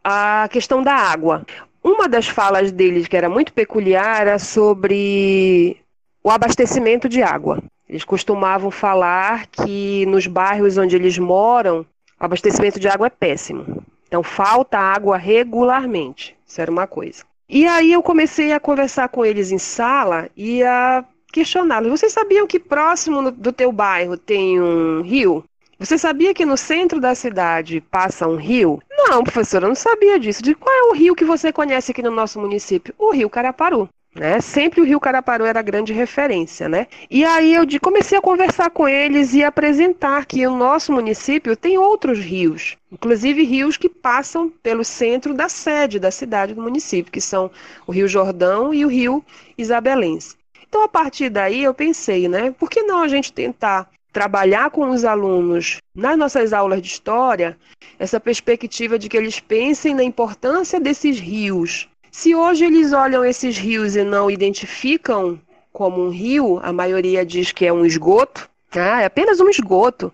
[0.04, 1.46] à questão da água.
[1.82, 5.78] Uma das falas deles, que era muito peculiar, era sobre
[6.22, 7.64] o abastecimento de água.
[7.88, 11.86] Eles costumavam falar que nos bairros onde eles moram,
[12.20, 13.84] o abastecimento de água é péssimo.
[14.08, 16.36] Então falta água regularmente.
[16.46, 17.24] Isso era uma coisa.
[17.48, 21.90] E aí eu comecei a conversar com eles em sala e a questioná-los.
[21.90, 25.44] Vocês sabiam que próximo do teu bairro tem um rio?
[25.80, 28.80] Você sabia que no centro da cidade passa um rio?
[28.90, 30.42] Não, professora, eu não sabia disso.
[30.42, 32.94] De qual é o rio que você conhece aqui no nosso município?
[32.98, 33.90] O Rio Caraparu.
[34.16, 34.40] Né?
[34.42, 36.86] Sempre o Rio Caraparu era a grande referência, né?
[37.10, 41.80] E aí eu comecei a conversar com eles e apresentar que o nosso município tem
[41.80, 47.22] outros rios, inclusive rios que passam pelo centro da sede da cidade do município, que
[47.22, 47.50] são
[47.88, 49.26] o Rio Jordão e o Rio
[49.58, 50.36] Isabelense.
[50.68, 52.52] Então, a partir daí, eu pensei, né?
[52.52, 57.58] Por que não a gente tentar trabalhar com os alunos nas nossas aulas de história
[57.98, 63.58] essa perspectiva de que eles pensem na importância desses rios se hoje eles olham esses
[63.58, 65.42] rios e não identificam
[65.74, 70.14] como um rio, a maioria diz que é um esgoto, ah, é apenas um esgoto.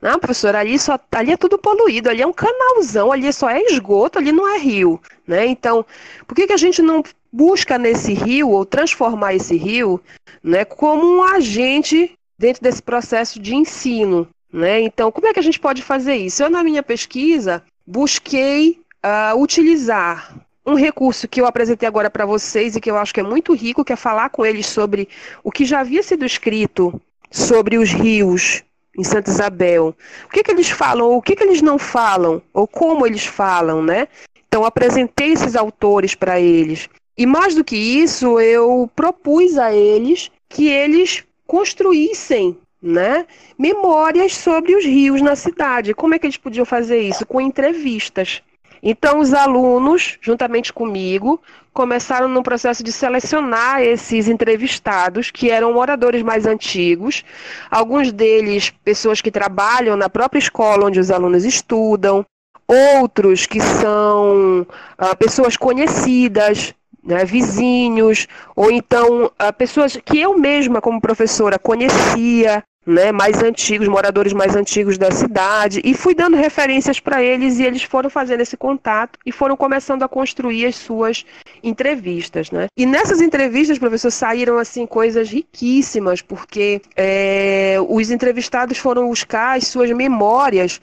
[0.00, 3.60] Não, professor, ali, só, ali é tudo poluído, ali é um canalzão, ali só é
[3.64, 4.98] esgoto, ali não é rio.
[5.26, 5.46] Né?
[5.46, 5.84] Então,
[6.26, 10.00] por que, que a gente não busca nesse rio, ou transformar esse rio,
[10.42, 14.26] né, como um agente dentro desse processo de ensino?
[14.50, 14.80] Né?
[14.80, 16.42] Então, como é que a gente pode fazer isso?
[16.42, 22.74] Eu, na minha pesquisa, busquei uh, utilizar um recurso que eu apresentei agora para vocês
[22.74, 25.08] e que eu acho que é muito rico, que é falar com eles sobre
[25.44, 27.00] o que já havia sido escrito
[27.30, 28.64] sobre os rios
[28.98, 29.94] em Santa Isabel.
[30.24, 33.24] O que, que eles falam, ou o que, que eles não falam, ou como eles
[33.24, 34.08] falam, né?
[34.48, 36.88] Então, apresentei esses autores para eles.
[37.16, 43.26] E mais do que isso, eu propus a eles que eles construíssem né,
[43.58, 45.94] memórias sobre os rios na cidade.
[45.94, 47.26] Como é que eles podiam fazer isso?
[47.26, 48.42] Com entrevistas.
[48.88, 56.22] Então, os alunos, juntamente comigo, começaram no processo de selecionar esses entrevistados, que eram moradores
[56.22, 57.24] mais antigos,
[57.68, 62.24] alguns deles pessoas que trabalham na própria escola onde os alunos estudam,
[62.68, 64.64] outros que são
[64.96, 66.72] ah, pessoas conhecidas,
[67.02, 73.88] né, vizinhos, ou então ah, pessoas que eu mesma, como professora, conhecia, né, mais antigos,
[73.88, 78.40] moradores mais antigos da cidade, e fui dando referências para eles e eles foram fazendo
[78.40, 81.26] esse contato e foram começando a construir as suas
[81.62, 82.66] entrevistas, né?
[82.76, 89.66] E nessas entrevistas, professor, saíram assim coisas riquíssimas, porque é, os entrevistados foram buscar as
[89.66, 90.80] suas memórias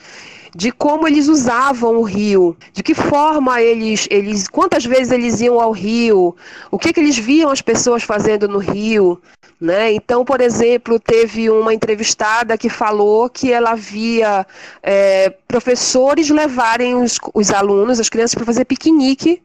[0.56, 5.60] de como eles usavam o rio, de que forma eles, eles quantas vezes eles iam
[5.60, 6.36] ao rio,
[6.70, 9.20] o que, que eles viam as pessoas fazendo no rio,
[9.60, 9.92] né?
[9.94, 14.46] Então, por exemplo, teve uma entrevistada que falou que ela via
[14.82, 19.42] é, professores levarem os, os alunos, as crianças, para fazer piquenique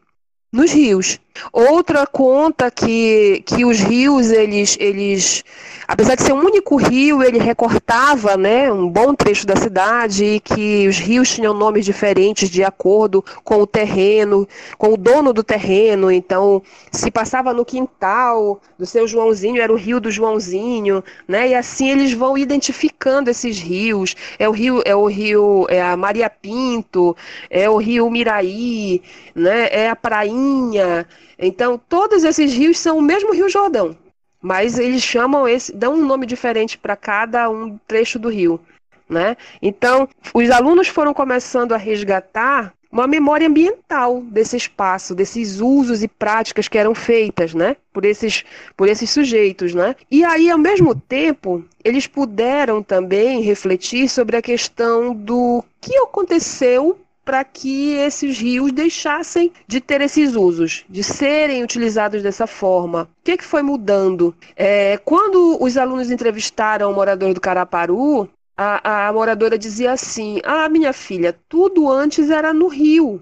[0.51, 1.19] nos rios.
[1.53, 5.43] Outra conta que, que os rios, eles, eles,
[5.89, 10.39] apesar de ser um único rio, ele recortava né, um bom trecho da cidade e
[10.39, 14.47] que os rios tinham nomes diferentes de acordo com o terreno,
[14.77, 16.11] com o dono do terreno.
[16.11, 21.49] Então, se passava no quintal do seu Joãozinho, era o rio do Joãozinho, né?
[21.49, 24.15] E assim eles vão identificando esses rios.
[24.37, 27.17] É o rio, é o rio, é a Maria Pinto,
[27.49, 29.01] é o rio Miraí,
[29.33, 29.67] né?
[29.71, 31.07] É a Prainha.
[31.39, 33.95] Então, todos esses rios são o mesmo Rio Jordão,
[34.41, 38.59] mas eles chamam esse, dão um nome diferente para cada um trecho do rio,
[39.07, 39.35] né?
[39.61, 46.07] Então, os alunos foram começando a resgatar uma memória ambiental desse espaço, desses usos e
[46.07, 48.43] práticas que eram feitas, né, por esses,
[48.75, 49.95] por esses sujeitos, né?
[50.09, 56.99] E aí, ao mesmo tempo, eles puderam também refletir sobre a questão do que aconteceu
[57.29, 63.03] para que esses rios deixassem de ter esses usos, de serem utilizados dessa forma.
[63.03, 64.33] O que, que foi mudando?
[64.55, 70.67] É, quando os alunos entrevistaram o morador do Caraparu, a, a moradora dizia assim: Ah,
[70.69, 73.21] minha filha, tudo antes era no rio.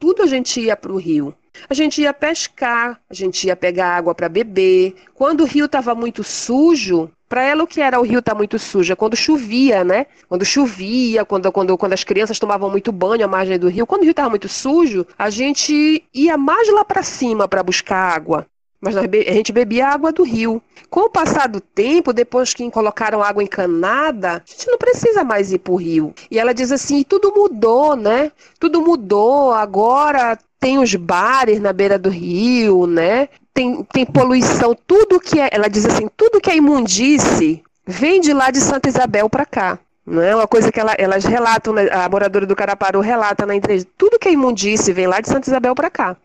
[0.00, 1.32] Tudo a gente ia para o rio.
[1.70, 4.96] A gente ia pescar, a gente ia pegar água para beber.
[5.14, 8.60] Quando o rio estava muito sujo, para ela, o que era o rio tá muito
[8.60, 8.92] sujo?
[8.92, 10.06] É quando chovia, né?
[10.28, 13.88] Quando chovia, quando, quando, quando as crianças tomavam muito banho à margem do rio.
[13.88, 18.14] Quando o rio estava muito sujo, a gente ia mais lá para cima para buscar
[18.14, 18.46] água.
[18.80, 20.62] Mas a gente bebia água do rio.
[20.88, 25.52] Com o passar do tempo, depois que colocaram água encanada, a gente não precisa mais
[25.52, 26.14] ir para o rio.
[26.30, 28.30] E ela diz assim: tudo mudou, né?
[28.60, 29.52] Tudo mudou.
[29.52, 33.28] Agora tem os bares na beira do rio, né?
[33.52, 38.32] tem, tem poluição, tudo que é, ela diz assim, tudo que é imundice vem de
[38.32, 39.78] lá de Santa Isabel para cá.
[40.06, 43.54] Não é uma coisa que ela, elas relatam, né, a moradora do Caraparu relata na
[43.54, 46.16] entrevista, tudo que é imundice vem lá de Santa Isabel para cá.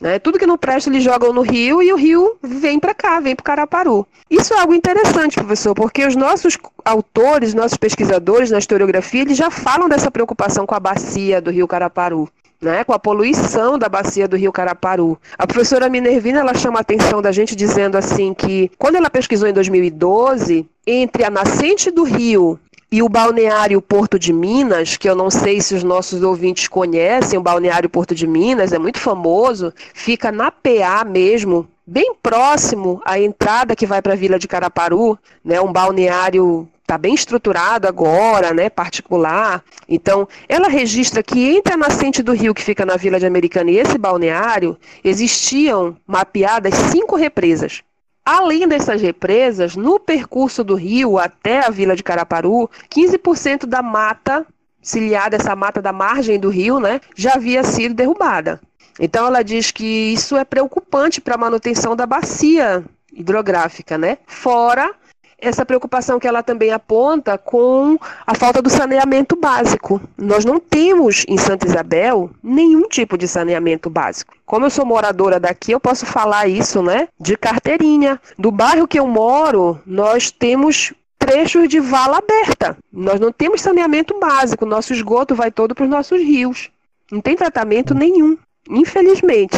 [0.00, 0.20] Né?
[0.20, 3.34] Tudo que não presta eles jogam no rio e o rio vem para cá, vem
[3.34, 4.06] para o Caraparu.
[4.30, 9.50] Isso é algo interessante, professor, porque os nossos autores, nossos pesquisadores na historiografia, eles já
[9.50, 12.28] falam dessa preocupação com a bacia do rio Caraparu
[12.60, 15.18] né, com a poluição da bacia do Rio Caraparu.
[15.38, 19.48] A professora Minervina ela chama a atenção da gente dizendo assim que quando ela pesquisou
[19.48, 22.58] em 2012 entre a nascente do rio
[22.90, 27.38] e o balneário Porto de Minas, que eu não sei se os nossos ouvintes conhecem,
[27.38, 33.20] o balneário Porto de Minas é muito famoso, fica na PA mesmo, bem próximo à
[33.20, 38.54] entrada que vai para a Vila de Caraparu, né, um balneário está bem estruturado agora,
[38.54, 39.62] né, particular.
[39.86, 43.70] Então, ela registra que entre a nascente do rio que fica na Vila de Americana
[43.70, 44.74] e esse balneário,
[45.04, 47.82] existiam mapeadas cinco represas.
[48.24, 54.46] Além dessas represas, no percurso do rio até a Vila de Caraparu, 15% da mata
[54.80, 58.60] ciliada, essa mata da margem do rio, né, já havia sido derrubada.
[58.98, 64.18] Então ela diz que isso é preocupante para a manutenção da bacia hidrográfica, né?
[64.26, 64.94] Fora
[65.40, 67.96] essa preocupação que ela também aponta com
[68.26, 70.00] a falta do saneamento básico.
[70.16, 74.34] Nós não temos em Santa Isabel nenhum tipo de saneamento básico.
[74.44, 77.08] Como eu sou moradora daqui, eu posso falar isso, né?
[77.20, 78.20] De carteirinha.
[78.36, 82.76] Do bairro que eu moro, nós temos trechos de vala aberta.
[82.92, 84.66] Nós não temos saneamento básico.
[84.66, 86.70] Nosso esgoto vai todo para os nossos rios.
[87.10, 88.36] Não tem tratamento nenhum
[88.68, 89.56] infelizmente.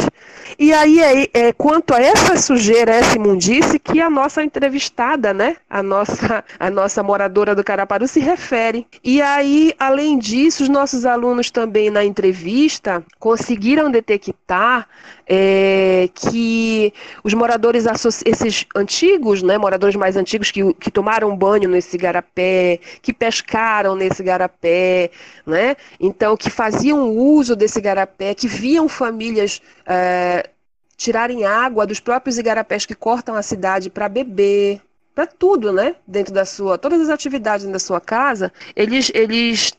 [0.57, 5.55] E aí é, é, quanto a essa sujeira, essa imundice, que a nossa entrevistada, né,
[5.69, 8.85] a nossa, a nossa moradora do Caraparu se refere.
[9.03, 14.87] E aí, além disso, os nossos alunos também na entrevista conseguiram detectar
[15.33, 16.93] é, que
[17.23, 17.85] os moradores,
[18.25, 24.21] esses antigos, né, moradores mais antigos que, que tomaram banho nesse garapé, que pescaram nesse
[24.21, 25.09] garapé,
[25.45, 30.47] né, então que faziam uso desse garapé, que viam famílias é,
[30.95, 34.79] tirarem água dos próprios igarapés que cortam a cidade para beber,
[35.15, 39.73] para tudo, né, dentro da sua, todas as atividades da sua casa, eles, eles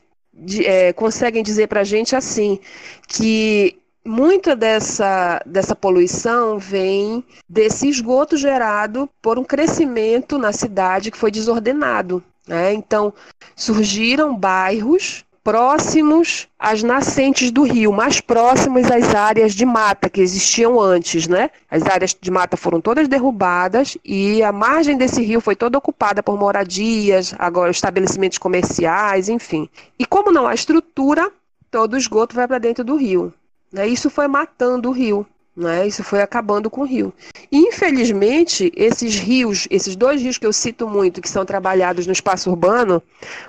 [0.65, 2.59] é, conseguem dizer para a gente assim
[3.07, 11.17] que muita dessa, dessa poluição vem desse esgoto gerado por um crescimento na cidade que
[11.17, 12.21] foi desordenado.
[12.45, 12.73] Né?
[12.73, 13.13] Então,
[13.55, 20.79] surgiram bairros próximos às nascentes do rio, mais próximos às áreas de mata que existiam
[20.79, 21.51] antes, né?
[21.69, 26.23] As áreas de mata foram todas derrubadas e a margem desse rio foi toda ocupada
[26.23, 29.69] por moradias, agora estabelecimentos comerciais, enfim.
[29.99, 31.29] E como não há estrutura,
[31.69, 33.33] todo o esgoto vai para dentro do rio.
[33.71, 33.87] Né?
[33.87, 35.27] Isso foi matando o rio.
[35.55, 35.87] Né?
[35.87, 37.13] Isso foi acabando com o rio.
[37.51, 42.49] Infelizmente, esses rios, esses dois rios que eu cito muito, que são trabalhados no espaço
[42.49, 43.03] urbano,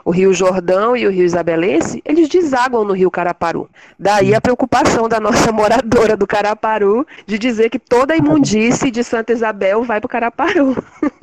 [0.04, 3.70] o Rio Jordão e o Rio Isabelense, eles desaguam no Rio Caraparu.
[3.98, 9.02] Daí a preocupação da nossa moradora do Caraparu de dizer que toda a imundície de
[9.02, 10.76] Santa Isabel vai para o Caraparu.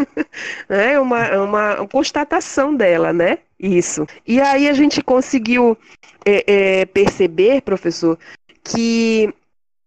[0.68, 3.38] é uma, uma constatação dela, né?
[3.60, 4.08] Isso.
[4.28, 5.78] E aí a gente conseguiu
[6.26, 6.44] é,
[6.82, 8.18] é, perceber, professor,
[8.64, 9.32] que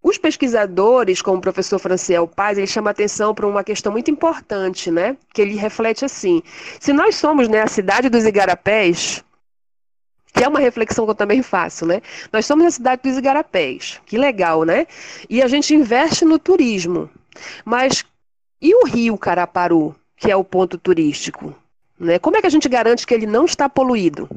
[0.05, 4.91] os pesquisadores, como o professor Franciel Paz, ele chama atenção para uma questão muito importante,
[4.91, 5.17] né?
[5.33, 6.43] Que ele reflete assim:
[6.79, 9.25] se nós somos né, a cidade dos igarapés,
[10.31, 12.03] que é uma reflexão que eu também faço, né?
[12.31, 14.87] Nós somos a cidade dos igarapés, que legal, né?
[15.31, 17.09] E a gente investe no turismo.
[17.65, 18.05] Mas
[18.61, 21.55] e o rio Caraparu, que é o ponto turístico?
[21.99, 22.19] Né?
[22.19, 24.29] Como é que a gente garante que ele não está poluído?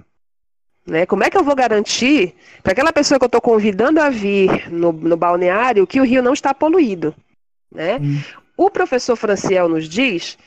[0.87, 1.05] Né?
[1.05, 2.33] Como é que eu vou garantir
[2.63, 6.23] para aquela pessoa que eu estou convidando a vir no, no, balneário que o rio
[6.23, 7.13] não está poluído?
[7.69, 7.99] Né?
[8.01, 8.21] Hum.
[8.55, 10.37] O professor Franciel nos diz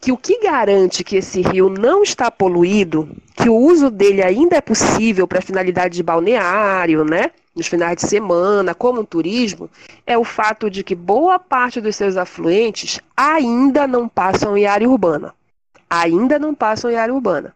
[0.00, 4.56] que o que garante que esse rio não está poluído, que o uso dele ainda
[4.56, 7.32] é possível para finalidade de balneário, né?
[7.54, 9.68] nos finais de semana, como um turismo,
[10.06, 14.88] é o fato de que boa parte dos seus afluentes ainda não passam em área
[14.88, 15.34] urbana.
[15.88, 17.54] Ainda não passam em área urbana.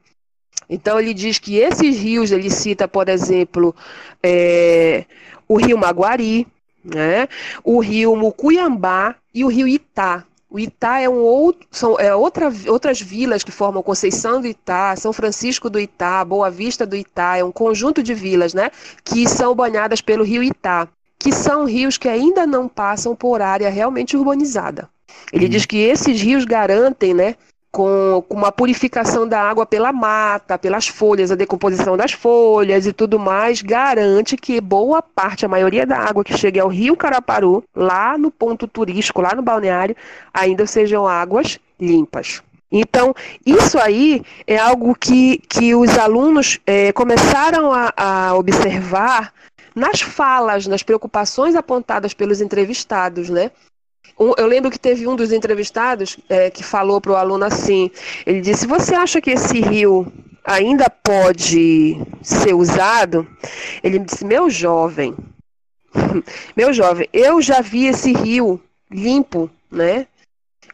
[0.68, 3.74] Então ele diz que esses rios, ele cita, por exemplo,
[4.22, 5.04] é,
[5.48, 6.46] o rio Maguari,
[6.84, 7.28] né,
[7.64, 10.24] o rio Mucuyambá e o rio Itá.
[10.48, 14.94] O Itá é um outro, são é outra, outras vilas que formam Conceição do Itá,
[14.96, 18.70] São Francisco do Itá, Boa Vista do Itá, é um conjunto de vilas, né,
[19.04, 20.88] que são banhadas pelo rio Itá,
[21.18, 24.88] que são rios que ainda não passam por área realmente urbanizada.
[25.32, 25.48] Ele hum.
[25.48, 27.34] diz que esses rios garantem, né,
[27.76, 32.92] com, com uma purificação da água pela mata, pelas folhas, a decomposição das folhas e
[32.92, 37.62] tudo mais, garante que boa parte, a maioria da água que chega ao rio Caraparu,
[37.74, 39.94] lá no ponto turístico, lá no balneário,
[40.32, 42.42] ainda sejam águas limpas.
[42.72, 43.14] Então,
[43.44, 49.34] isso aí é algo que, que os alunos é, começaram a, a observar
[49.74, 53.50] nas falas, nas preocupações apontadas pelos entrevistados, né?
[54.18, 57.90] Eu lembro que teve um dos entrevistados é, que falou para o aluno assim:
[58.24, 60.10] ele disse, você acha que esse rio
[60.44, 63.26] ainda pode ser usado?
[63.82, 65.14] Ele me disse, meu jovem,
[66.56, 70.06] meu jovem, eu já vi esse rio limpo, né?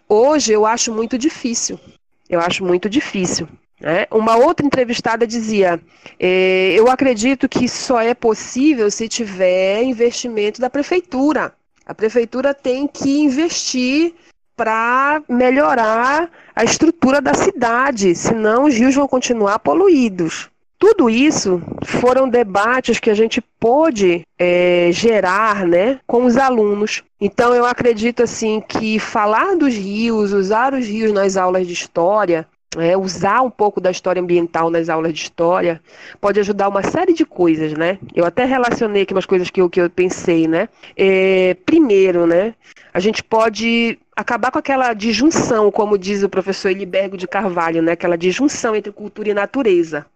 [0.09, 1.81] Hoje eu acho muito difícil.
[2.29, 3.49] Eu acho muito difícil.
[3.81, 4.07] Né?
[4.11, 5.81] Uma outra entrevistada dizia:
[6.19, 11.53] eh, Eu acredito que só é possível se tiver investimento da prefeitura.
[11.85, 14.15] A prefeitura tem que investir
[14.57, 20.49] para melhorar a estrutura da cidade, senão os rios vão continuar poluídos.
[20.79, 27.05] Tudo isso foram debates que a gente pôde é, gerar né, com os alunos.
[27.21, 32.49] Então, eu acredito assim que falar dos rios, usar os rios nas aulas de história,
[32.79, 35.81] é, usar um pouco da história ambiental nas aulas de história
[36.21, 37.99] pode ajudar uma série de coisas, né?
[38.15, 40.69] Eu até relacionei aqui umas coisas que eu, que eu pensei, né?
[40.97, 42.55] É, primeiro, né?
[42.93, 47.93] A gente pode acabar com aquela disjunção, como diz o professor Elibergo de Carvalho, né?
[47.93, 50.07] Aquela disjunção entre cultura e natureza.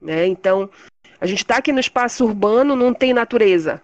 [0.00, 0.26] Né?
[0.26, 0.68] Então,
[1.20, 3.80] a gente está aqui no espaço urbano, não tem natureza,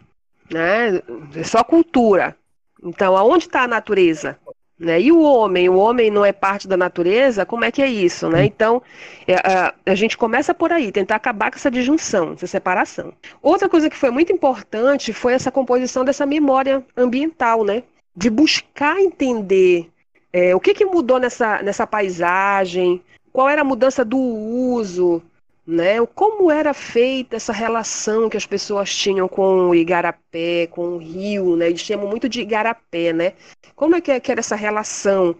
[0.50, 1.00] né?
[1.34, 2.36] É só cultura.
[2.82, 4.38] Então, aonde está a natureza?
[4.80, 4.98] Né?
[4.98, 8.30] E o homem, o homem não é parte da natureza, como é que é isso?
[8.30, 8.46] Né?
[8.46, 8.82] Então,
[9.28, 13.12] é, a, a, gente começa por aí, tentar acabar com essa disjunção, essa separação.
[13.42, 17.82] Outra coisa que foi muito importante foi essa composição dessa memória ambiental, né?
[18.16, 19.90] de buscar entender
[20.32, 25.22] é, o que, que mudou nessa, nessa paisagem, qual era a mudança do uso,
[25.70, 26.04] né?
[26.14, 31.56] Como era feita essa relação que as pessoas tinham com o igarapé, com o rio,
[31.56, 31.68] né?
[31.68, 33.34] Eles chamam muito de igarapé, né?
[33.76, 35.34] Como é que, é que era essa relação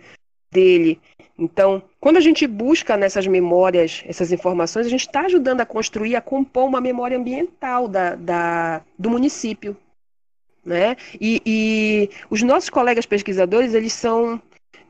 [0.51, 1.01] dele?
[1.37, 6.15] Então, quando a gente busca nessas memórias essas informações, a gente está ajudando a construir,
[6.15, 9.77] a compor uma memória ambiental da, da do município,
[10.65, 10.97] né?
[11.21, 14.41] E, e os nossos colegas pesquisadores, eles são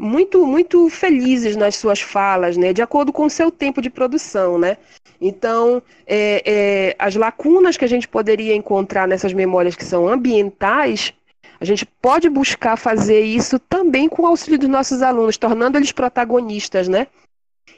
[0.00, 4.58] muito muito felizes nas suas falas, né, de acordo com o seu tempo de produção,
[4.58, 4.78] né.
[5.20, 11.12] Então, é, é, as lacunas que a gente poderia encontrar nessas memórias que são ambientais,
[11.60, 15.92] a gente pode buscar fazer isso também com o auxílio dos nossos alunos, tornando eles
[15.92, 17.06] protagonistas, né?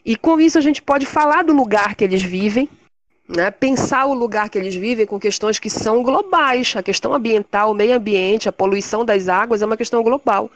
[0.04, 2.68] E com isso a gente pode falar do lugar que eles vivem,
[3.28, 3.50] né?
[3.50, 6.74] pensar o lugar que eles vivem com questões que são globais.
[6.76, 10.50] A questão ambiental, o meio ambiente, a poluição das águas é uma questão global.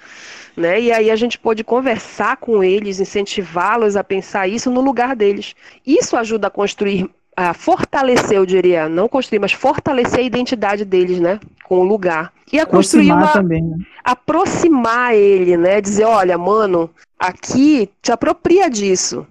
[0.57, 0.81] Né?
[0.81, 5.55] E aí a gente pode conversar com eles, incentivá-los a pensar isso no lugar deles.
[5.87, 11.21] Isso ajuda a construir, a fortalecer, eu diria, não construir, mas fortalecer a identidade deles,
[11.21, 11.39] né?
[11.65, 12.33] Com o lugar.
[12.51, 13.77] e a construir uma também, né?
[14.03, 15.81] aproximar ele, né?
[15.81, 16.89] Dizer, olha, mano,
[17.19, 19.27] aqui te apropria disso,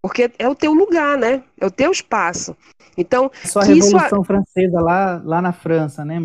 [0.00, 1.42] porque é o teu lugar, né?
[1.60, 2.56] É o teu espaço.
[2.96, 6.22] Então, só a Revolução Francesa lá, lá na França, né?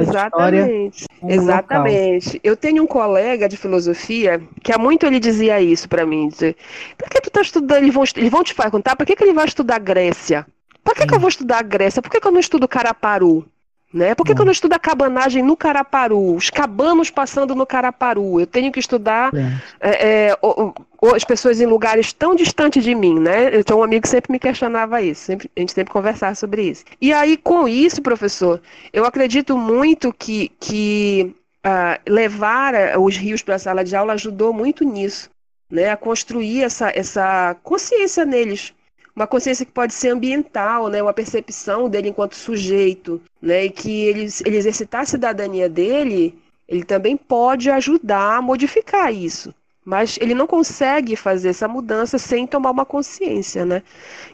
[0.00, 2.26] Exatamente, exatamente.
[2.26, 2.40] Local.
[2.42, 6.56] Eu tenho um colega de filosofia que há muito ele dizia isso para mim, dizer,
[6.96, 9.32] por que tu tá estudando, eles vão, eles vão te perguntar, por que, que ele
[9.32, 10.46] vai estudar Grécia?
[10.82, 12.02] Por que, que eu vou estudar Grécia?
[12.02, 13.46] Por que, que eu não estudo Caraparu?
[13.94, 14.12] Né?
[14.12, 16.34] Por que, que eu não estudo a cabanagem no Caraparu?
[16.34, 18.40] Os cabanos passando no Caraparu.
[18.40, 19.30] Eu tenho que estudar
[19.80, 23.56] é, é, o, o, as pessoas em lugares tão distantes de mim, né?
[23.56, 26.62] Eu tinha um amigo que sempre me questionava isso, sempre, a gente sempre conversava sobre
[26.70, 26.84] isso.
[27.00, 28.60] E aí, com isso, professor,
[28.92, 31.32] eu acredito muito que, que
[31.64, 35.30] uh, levar uh, os rios para a sala de aula ajudou muito nisso,
[35.70, 35.90] né?
[35.90, 38.74] A construir essa, essa consciência neles
[39.14, 44.04] uma consciência que pode ser ambiental, né, uma percepção dele enquanto sujeito, né, e que
[44.06, 46.36] ele, ele exercitar a cidadania dele,
[46.68, 49.54] ele também pode ajudar a modificar isso.
[49.84, 53.82] Mas ele não consegue fazer essa mudança sem tomar uma consciência, né?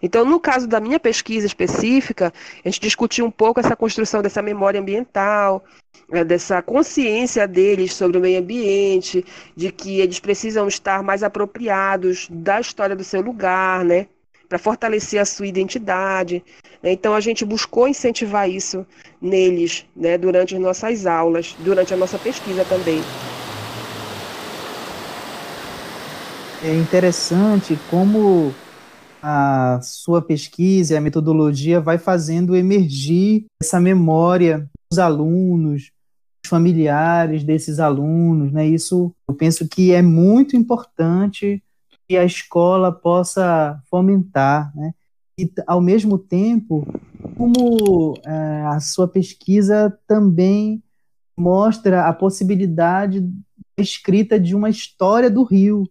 [0.01, 2.33] Então, no caso da minha pesquisa específica,
[2.64, 5.64] a gente discutiu um pouco essa construção dessa memória ambiental,
[6.09, 9.24] né, dessa consciência deles sobre o meio ambiente,
[9.57, 14.07] de que eles precisam estar mais apropriados da história do seu lugar, né?
[14.51, 16.43] Para fortalecer a sua identidade.
[16.83, 16.91] Né?
[16.93, 18.85] Então a gente buscou incentivar isso
[19.23, 23.01] neles né, durante as nossas aulas, durante a nossa pesquisa também.
[26.65, 28.53] É interessante como
[29.23, 35.93] a sua pesquisa e a metodologia vai fazendo emergir essa memória dos alunos,
[36.43, 38.67] dos familiares desses alunos, né?
[38.67, 41.63] Isso eu penso que é muito importante
[42.11, 44.93] que a escola possa fomentar, né?
[45.39, 46.85] E, ao mesmo tempo,
[47.37, 50.83] como é, a sua pesquisa também
[51.39, 53.31] mostra a possibilidade da
[53.79, 55.89] escrita de uma história do Rio.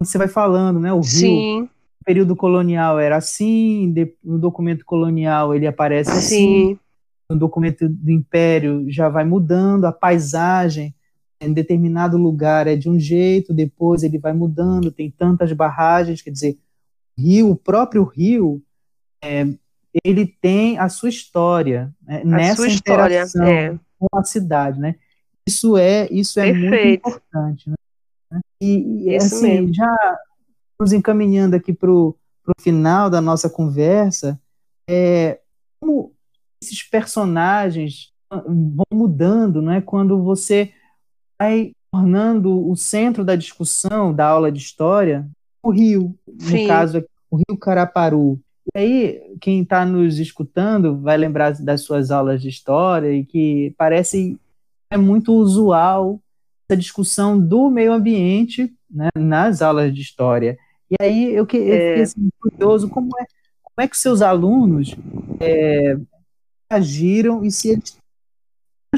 [0.00, 0.92] Você vai falando, né?
[0.92, 1.60] O Rio, Sim.
[1.60, 1.68] no
[2.04, 3.94] período colonial era assim,
[4.24, 6.78] no documento colonial ele aparece assim, Sim.
[7.30, 10.92] no documento do Império já vai mudando, a paisagem
[11.46, 16.30] em determinado lugar é de um jeito, depois ele vai mudando, tem tantas barragens, quer
[16.30, 16.58] dizer,
[17.18, 18.62] o rio, o próprio rio,
[19.22, 19.46] é,
[20.04, 23.78] ele tem a sua história né, nessa história, interação é.
[23.98, 24.96] com a cidade, né?
[25.46, 27.02] Isso é isso é Perfeito.
[27.04, 27.76] muito importante, né?
[28.60, 29.74] E, e assim, mesmo.
[29.74, 30.18] já
[30.80, 32.16] nos encaminhando aqui para o
[32.60, 34.40] final da nossa conversa,
[34.88, 35.40] é,
[35.80, 36.12] como
[36.62, 39.80] esses personagens vão mudando, não é?
[39.80, 40.72] Quando você
[41.42, 45.28] vai tornando o centro da discussão da aula de história
[45.62, 46.62] o rio, Sim.
[46.62, 48.38] no caso o rio Caraparu.
[48.74, 53.74] E aí, quem está nos escutando vai lembrar das suas aulas de história e que
[53.76, 54.38] parece
[54.90, 56.20] é muito usual
[56.68, 60.58] essa discussão do meio ambiente né, nas aulas de história.
[60.90, 62.02] E aí eu, que, eu fiquei é.
[62.02, 63.24] assim, curioso como é,
[63.62, 64.94] como é que seus alunos
[65.40, 65.96] é,
[66.70, 67.96] agiram e se eles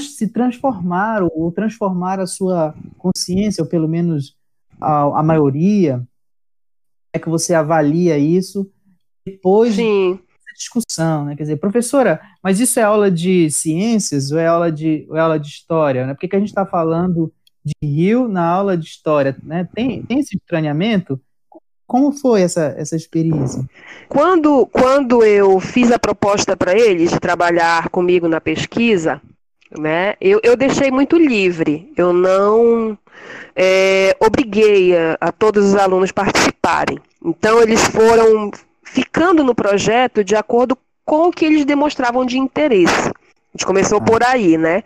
[0.03, 4.37] se transformaram ou transformar a sua consciência, ou pelo menos
[4.81, 6.03] a, a maioria,
[7.13, 8.69] é que você avalia isso
[9.25, 10.15] depois Sim.
[10.15, 11.37] da discussão, né?
[11.37, 15.21] Quer dizer, professora, mas isso é aula de ciências ou é aula de, ou é
[15.21, 16.07] aula de história?
[16.07, 16.15] Né?
[16.15, 17.33] Por que, que a gente está falando
[17.65, 19.37] de Rio na aula de história?
[19.43, 19.69] Né?
[19.73, 21.21] Tem, tem esse estranhamento?
[21.87, 23.65] Como foi essa, essa experiência?
[24.09, 29.23] Quando, quando eu fiz a proposta para eles de trabalhar comigo na pesquisa,
[29.79, 30.15] né?
[30.21, 32.99] Eu, eu deixei muito livre, eu não
[33.55, 36.99] é, obriguei a, a todos os alunos participarem.
[37.25, 38.51] Então, eles foram
[38.83, 43.09] ficando no projeto de acordo com o que eles demonstravam de interesse.
[43.09, 44.83] A gente começou por aí, né?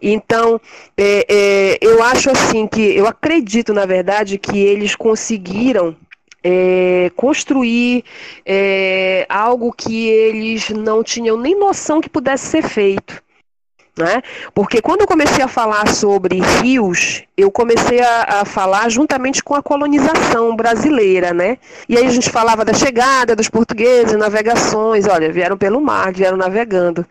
[0.00, 0.60] Então,
[0.96, 5.94] é, é, eu acho assim que, eu acredito, na verdade, que eles conseguiram
[6.42, 8.04] é, construir
[8.44, 13.22] é, algo que eles não tinham nem noção que pudesse ser feito.
[13.96, 14.22] Né?
[14.54, 19.54] Porque quando eu comecei a falar sobre rios, eu comecei a, a, falar juntamente com
[19.54, 21.58] a colonização brasileira, né?
[21.88, 26.36] E aí a gente falava da chegada dos portugueses, navegações, olha, vieram pelo mar, vieram
[26.36, 27.04] navegando.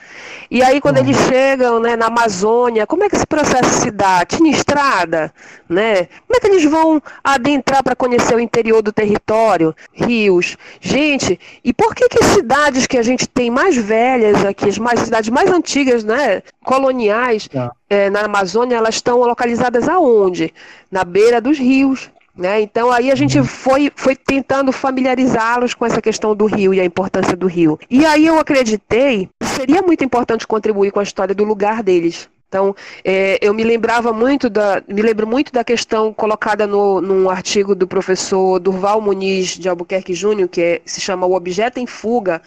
[0.50, 4.26] E aí quando eles chegam né, na Amazônia, como é que esse processo se dá?
[4.26, 5.34] Tinha estrada,
[5.70, 6.08] né?
[6.28, 9.76] Como é que eles vão adentrar para conhecer o interior do território?
[9.94, 10.58] Rios.
[10.80, 14.78] Gente, e por que que as cidades que a gente tem mais velhas aqui, as
[14.78, 16.42] mais, cidades mais antigas, né?
[16.64, 17.72] coloniais tá.
[17.92, 20.54] É, na Amazônia, elas estão localizadas aonde?
[20.90, 22.10] Na beira dos rios.
[22.34, 22.62] Né?
[22.62, 23.44] Então aí a gente uhum.
[23.44, 27.78] foi, foi tentando familiarizá-los com essa questão do rio e a importância do rio.
[27.90, 32.30] E aí eu acreditei que seria muito importante contribuir com a história do lugar deles.
[32.48, 32.74] Então,
[33.04, 37.76] é, eu me lembrava muito da, me lembro muito da questão colocada no, num artigo
[37.76, 42.42] do professor Durval Muniz de Albuquerque Júnior, que é, se chama O Objeto em Fuga,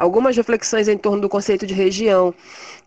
[0.00, 2.34] algumas reflexões em torno do conceito de região,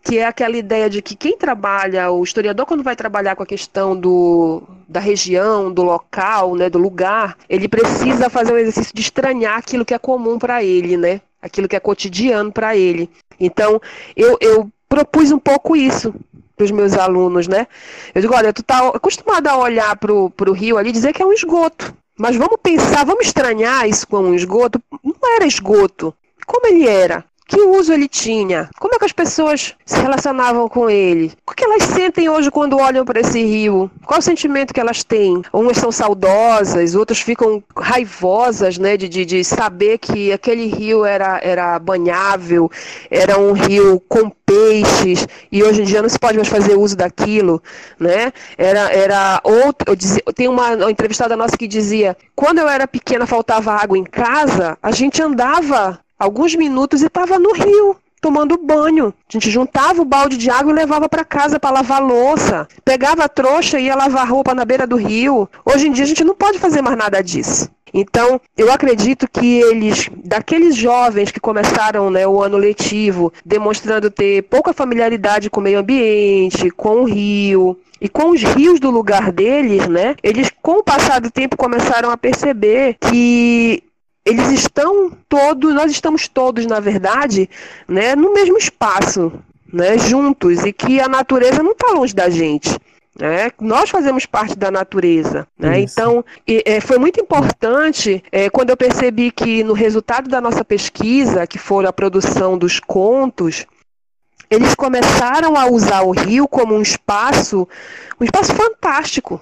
[0.02, 3.46] que é aquela ideia de que quem trabalha, o historiador quando vai trabalhar com a
[3.46, 9.00] questão do, da região, do local, né, do lugar, ele precisa fazer um exercício de
[9.00, 11.20] estranhar aquilo que é comum para ele, né?
[11.40, 13.08] Aquilo que é cotidiano para ele.
[13.38, 13.80] Então,
[14.16, 16.12] eu, eu propus um pouco isso
[16.56, 17.68] para os meus alunos, né?
[18.12, 21.22] Eu digo, olha, tu tá acostumado a olhar para o rio ali e dizer que
[21.22, 21.94] é um esgoto.
[22.18, 24.82] Mas vamos pensar, vamos estranhar isso como um esgoto.
[25.02, 26.12] Não era esgoto.
[26.46, 27.24] Como ele era?
[27.46, 28.70] Que uso ele tinha?
[28.78, 31.30] Como é que as pessoas se relacionavam com ele?
[31.46, 33.90] O que elas sentem hoje quando olham para esse rio?
[34.06, 35.42] Qual o sentimento que elas têm?
[35.52, 41.38] Umas são saudosas, outras ficam raivosas, né, de, de, de saber que aquele rio era,
[41.42, 42.70] era banhável,
[43.10, 46.96] era um rio com peixes e hoje em dia não se pode mais fazer uso
[46.96, 47.62] daquilo,
[47.98, 48.32] né?
[48.56, 49.94] Era, era outro.
[49.94, 54.78] Dizia, tem uma entrevistada nossa que dizia: quando eu era pequena faltava água em casa,
[54.82, 59.12] a gente andava alguns minutos e estava no rio tomando banho.
[59.28, 62.66] A gente juntava o balde de água e levava para casa para lavar louça.
[62.82, 65.46] Pegava a trouxa e ia lavar roupa na beira do rio.
[65.62, 67.68] Hoje em dia a gente não pode fazer mais nada disso.
[67.92, 74.42] Então, eu acredito que eles, daqueles jovens que começaram né, o ano letivo, demonstrando ter
[74.44, 79.30] pouca familiaridade com o meio ambiente, com o rio, e com os rios do lugar
[79.30, 80.16] deles, né?
[80.22, 83.82] Eles, com o passar do tempo, começaram a perceber que
[84.24, 87.48] eles estão todos, nós estamos todos, na verdade,
[87.86, 89.32] né, no mesmo espaço,
[89.70, 92.70] né, juntos, e que a natureza não está longe da gente.
[93.18, 93.50] né?
[93.60, 95.46] nós fazemos parte da natureza.
[95.58, 95.80] Né?
[95.80, 101.46] Então, é, foi muito importante é, quando eu percebi que no resultado da nossa pesquisa,
[101.46, 103.66] que foi a produção dos contos,
[104.50, 107.68] eles começaram a usar o rio como um espaço,
[108.20, 109.40] um espaço fantástico.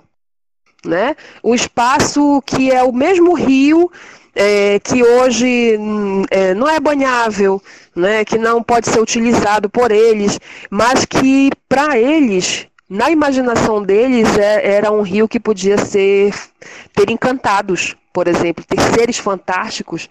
[0.84, 1.14] Né?
[1.44, 3.90] Um espaço que é o mesmo rio
[4.34, 5.78] é, que hoje
[6.30, 7.62] é, não é banhável,
[7.94, 10.38] né, que não pode ser utilizado por eles,
[10.70, 16.34] mas que para eles, na imaginação deles, é, era um rio que podia ser
[16.94, 20.08] ter encantados, por exemplo, ter seres fantásticos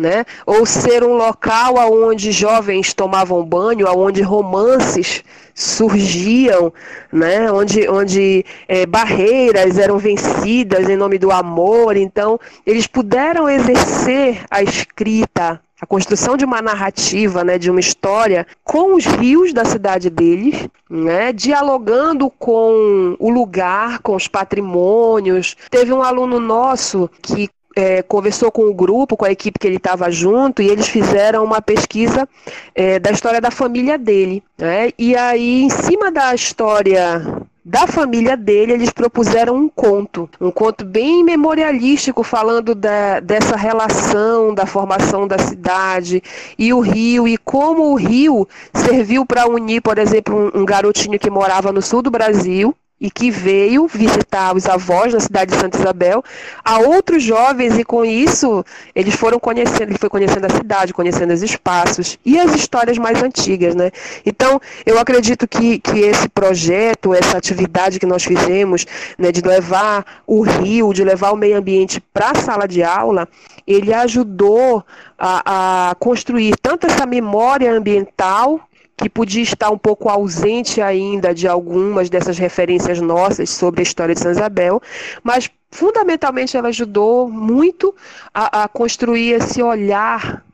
[0.00, 0.24] né?
[0.46, 5.22] Ou ser um local onde jovens tomavam banho, onde romances
[5.54, 6.72] surgiam,
[7.12, 7.52] né?
[7.52, 11.96] Onde, onde é, barreiras eram vencidas em nome do amor.
[11.96, 18.46] Então, eles puderam exercer a escrita a construção de uma narrativa, né, de uma história
[18.62, 25.56] com os rios da cidade deles, né, dialogando com o lugar, com os patrimônios.
[25.70, 29.76] Teve um aluno nosso que é, conversou com o grupo, com a equipe que ele
[29.76, 32.28] estava junto, e eles fizeram uma pesquisa
[32.74, 34.42] é, da história da família dele.
[34.58, 34.90] Né?
[34.98, 40.84] E aí, em cima da história da família dele, eles propuseram um conto, um conto
[40.84, 46.22] bem memorialístico, falando da, dessa relação da formação da cidade
[46.58, 51.18] e o rio, e como o rio serviu para unir, por exemplo, um, um garotinho
[51.18, 55.58] que morava no sul do Brasil, e que veio visitar os avós na cidade de
[55.58, 56.22] Santa Isabel,
[56.62, 58.62] a outros jovens e com isso
[58.94, 63.22] eles foram conhecendo, ele foi conhecendo a cidade, conhecendo os espaços e as histórias mais
[63.22, 63.90] antigas, né?
[64.26, 68.84] Então, eu acredito que, que esse projeto, essa atividade que nós fizemos,
[69.16, 73.26] né, de levar o rio, de levar o meio ambiente para a sala de aula,
[73.66, 74.84] ele ajudou
[75.18, 78.60] a, a construir tanto essa memória ambiental
[79.00, 84.14] que podia estar um pouco ausente ainda de algumas dessas referências nossas sobre a história
[84.14, 84.80] de São Isabel,
[85.22, 87.94] mas fundamentalmente ela ajudou muito
[88.34, 90.44] a, a construir esse olhar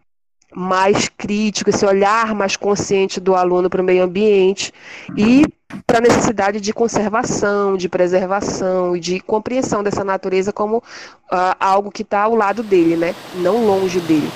[0.54, 4.72] mais crítico, esse olhar mais consciente do aluno para o meio ambiente
[5.16, 5.44] e
[5.84, 11.90] para a necessidade de conservação, de preservação e de compreensão dessa natureza como uh, algo
[11.90, 13.14] que está ao lado dele, né?
[13.34, 14.30] não longe dele.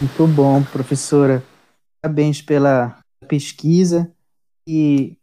[0.00, 1.42] Muito bom, professora.
[2.02, 4.12] Parabéns pela pesquisa.
[4.66, 5.16] E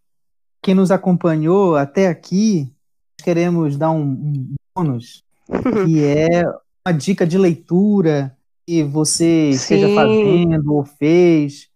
[0.61, 2.73] quem nos acompanhou até aqui,
[3.23, 5.23] queremos dar um, bônus,
[5.85, 6.43] que é
[6.85, 9.75] uma dica de leitura que você Sim.
[9.75, 11.69] esteja fazendo ou fez,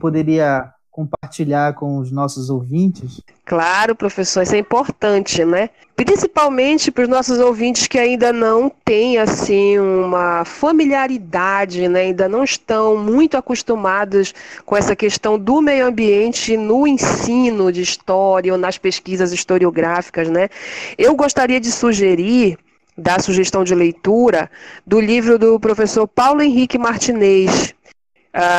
[0.00, 3.22] poderia compartilhar com os nossos ouvintes?
[3.46, 5.70] Claro, professor, isso é importante, né?
[5.96, 12.02] Principalmente para os nossos ouvintes que ainda não têm assim uma familiaridade, né?
[12.02, 14.34] Ainda não estão muito acostumados
[14.66, 20.50] com essa questão do meio ambiente no ensino de história ou nas pesquisas historiográficas, né?
[20.98, 22.58] Eu gostaria de sugerir
[22.96, 24.50] dar sugestão de leitura
[24.86, 27.74] do livro do professor Paulo Henrique Martinez,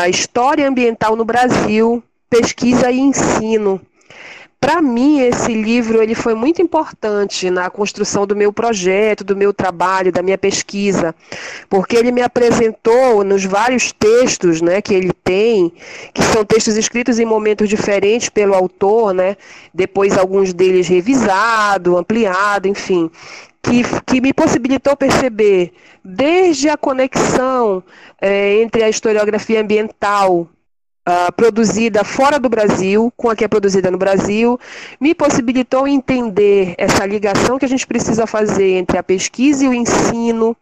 [0.10, 2.04] História Ambiental no Brasil,
[2.34, 3.80] Pesquisa e Ensino.
[4.60, 9.54] Para mim, esse livro ele foi muito importante na construção do meu projeto, do meu
[9.54, 11.14] trabalho, da minha pesquisa,
[11.70, 15.72] porque ele me apresentou nos vários textos né, que ele tem,
[16.12, 19.38] que são textos escritos em momentos diferentes pelo autor, né,
[19.72, 23.12] depois alguns deles revisado, ampliado, enfim,
[23.62, 25.72] que, que, me possibilitou perceber
[26.04, 27.84] desde a conexão
[28.20, 30.50] é, entre a historiografia ambiental
[31.08, 34.60] uh, produzida fora do Brasil com a que é produzida no Brasil,
[35.00, 39.74] me possibilitou entender essa ligação que a gente precisa fazer entre a pesquisa e o
[39.74, 40.56] ensino,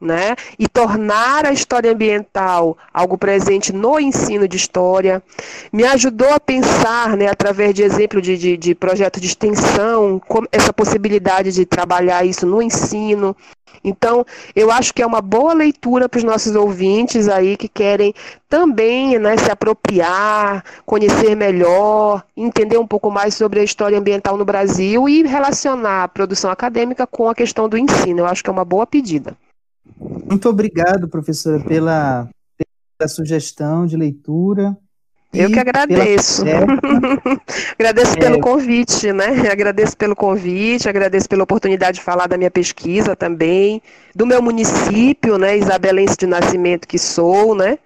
[0.00, 0.36] né?
[0.58, 5.22] E tornar a história ambiental algo presente no ensino de história.
[5.72, 10.20] Me ajudou a pensar, né, através de exemplo de, de, de projeto de extensão,
[10.52, 13.36] essa possibilidade de trabalhar isso no ensino.
[13.82, 14.24] Então,
[14.54, 18.14] eu acho que é uma boa leitura para os nossos ouvintes aí que querem
[18.48, 24.44] também né, se apropriar, conhecer melhor, entender um pouco mais sobre a história ambiental no
[24.44, 28.20] Brasil e relacionar a produção acadêmica com a questão do ensino.
[28.20, 29.36] Eu acho que é uma boa pedida.
[29.96, 32.28] Muito obrigado, professora, pela,
[32.98, 34.76] pela sugestão de leitura.
[35.32, 36.42] Eu que agradeço.
[37.78, 38.16] agradeço é...
[38.16, 39.50] pelo convite, né?
[39.50, 43.82] Agradeço pelo convite, agradeço pela oportunidade de falar da minha pesquisa também,
[44.14, 45.58] do meu município, né?
[45.58, 47.78] Isabelense de nascimento que sou, né?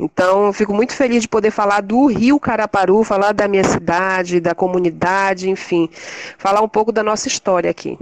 [0.00, 4.54] Então, fico muito feliz de poder falar do Rio Caraparu, falar da minha cidade, da
[4.54, 5.90] comunidade, enfim,
[6.38, 7.98] falar um pouco da nossa história aqui.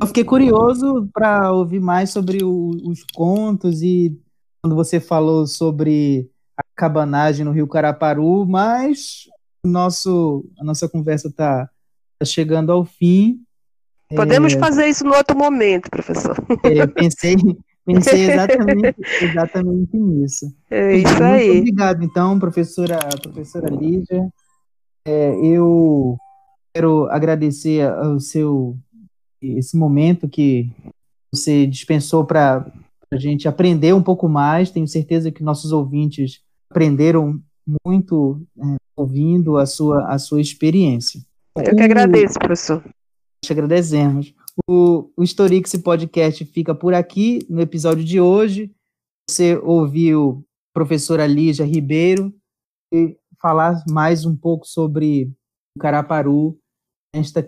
[0.00, 4.18] Eu fiquei curioso para ouvir mais sobre o, os contos e
[4.62, 9.28] quando você falou sobre a cabanagem no Rio Caraparu, mas
[9.64, 11.68] nosso, a nossa conversa está
[12.18, 13.40] tá chegando ao fim.
[14.14, 14.58] Podemos é...
[14.58, 16.36] fazer isso no outro momento, professor.
[16.64, 17.36] É, pensei,
[17.84, 20.54] pensei exatamente, exatamente nisso.
[20.70, 21.46] É isso Muito aí.
[21.46, 24.28] Muito obrigado, então, professora, professora Lígia.
[25.06, 26.16] É, eu
[26.72, 28.76] quero agradecer ao seu
[29.52, 30.70] esse momento que
[31.32, 32.70] você dispensou para
[33.12, 34.70] a gente aprender um pouco mais.
[34.70, 37.40] Tenho certeza que nossos ouvintes aprenderam
[37.86, 41.20] muito é, ouvindo a sua, a sua experiência.
[41.56, 42.84] Eu que agradeço, professor.
[43.44, 44.34] Te agradecemos.
[44.68, 48.72] O, o Historix Podcast fica por aqui no episódio de hoje.
[49.28, 52.32] Você ouviu a professora Lígia Ribeiro
[53.40, 55.30] falar mais um pouco sobre
[55.76, 56.58] o Caraparu
[57.14, 57.42] nesta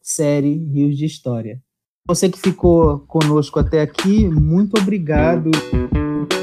[0.00, 1.60] série Rios de História.
[2.06, 5.50] Você que ficou conosco até aqui, muito obrigado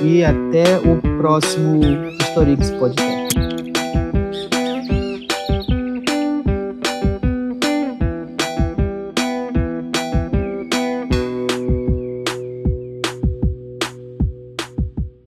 [0.04, 1.82] e até o próximo
[2.22, 3.67] Historix Podcast.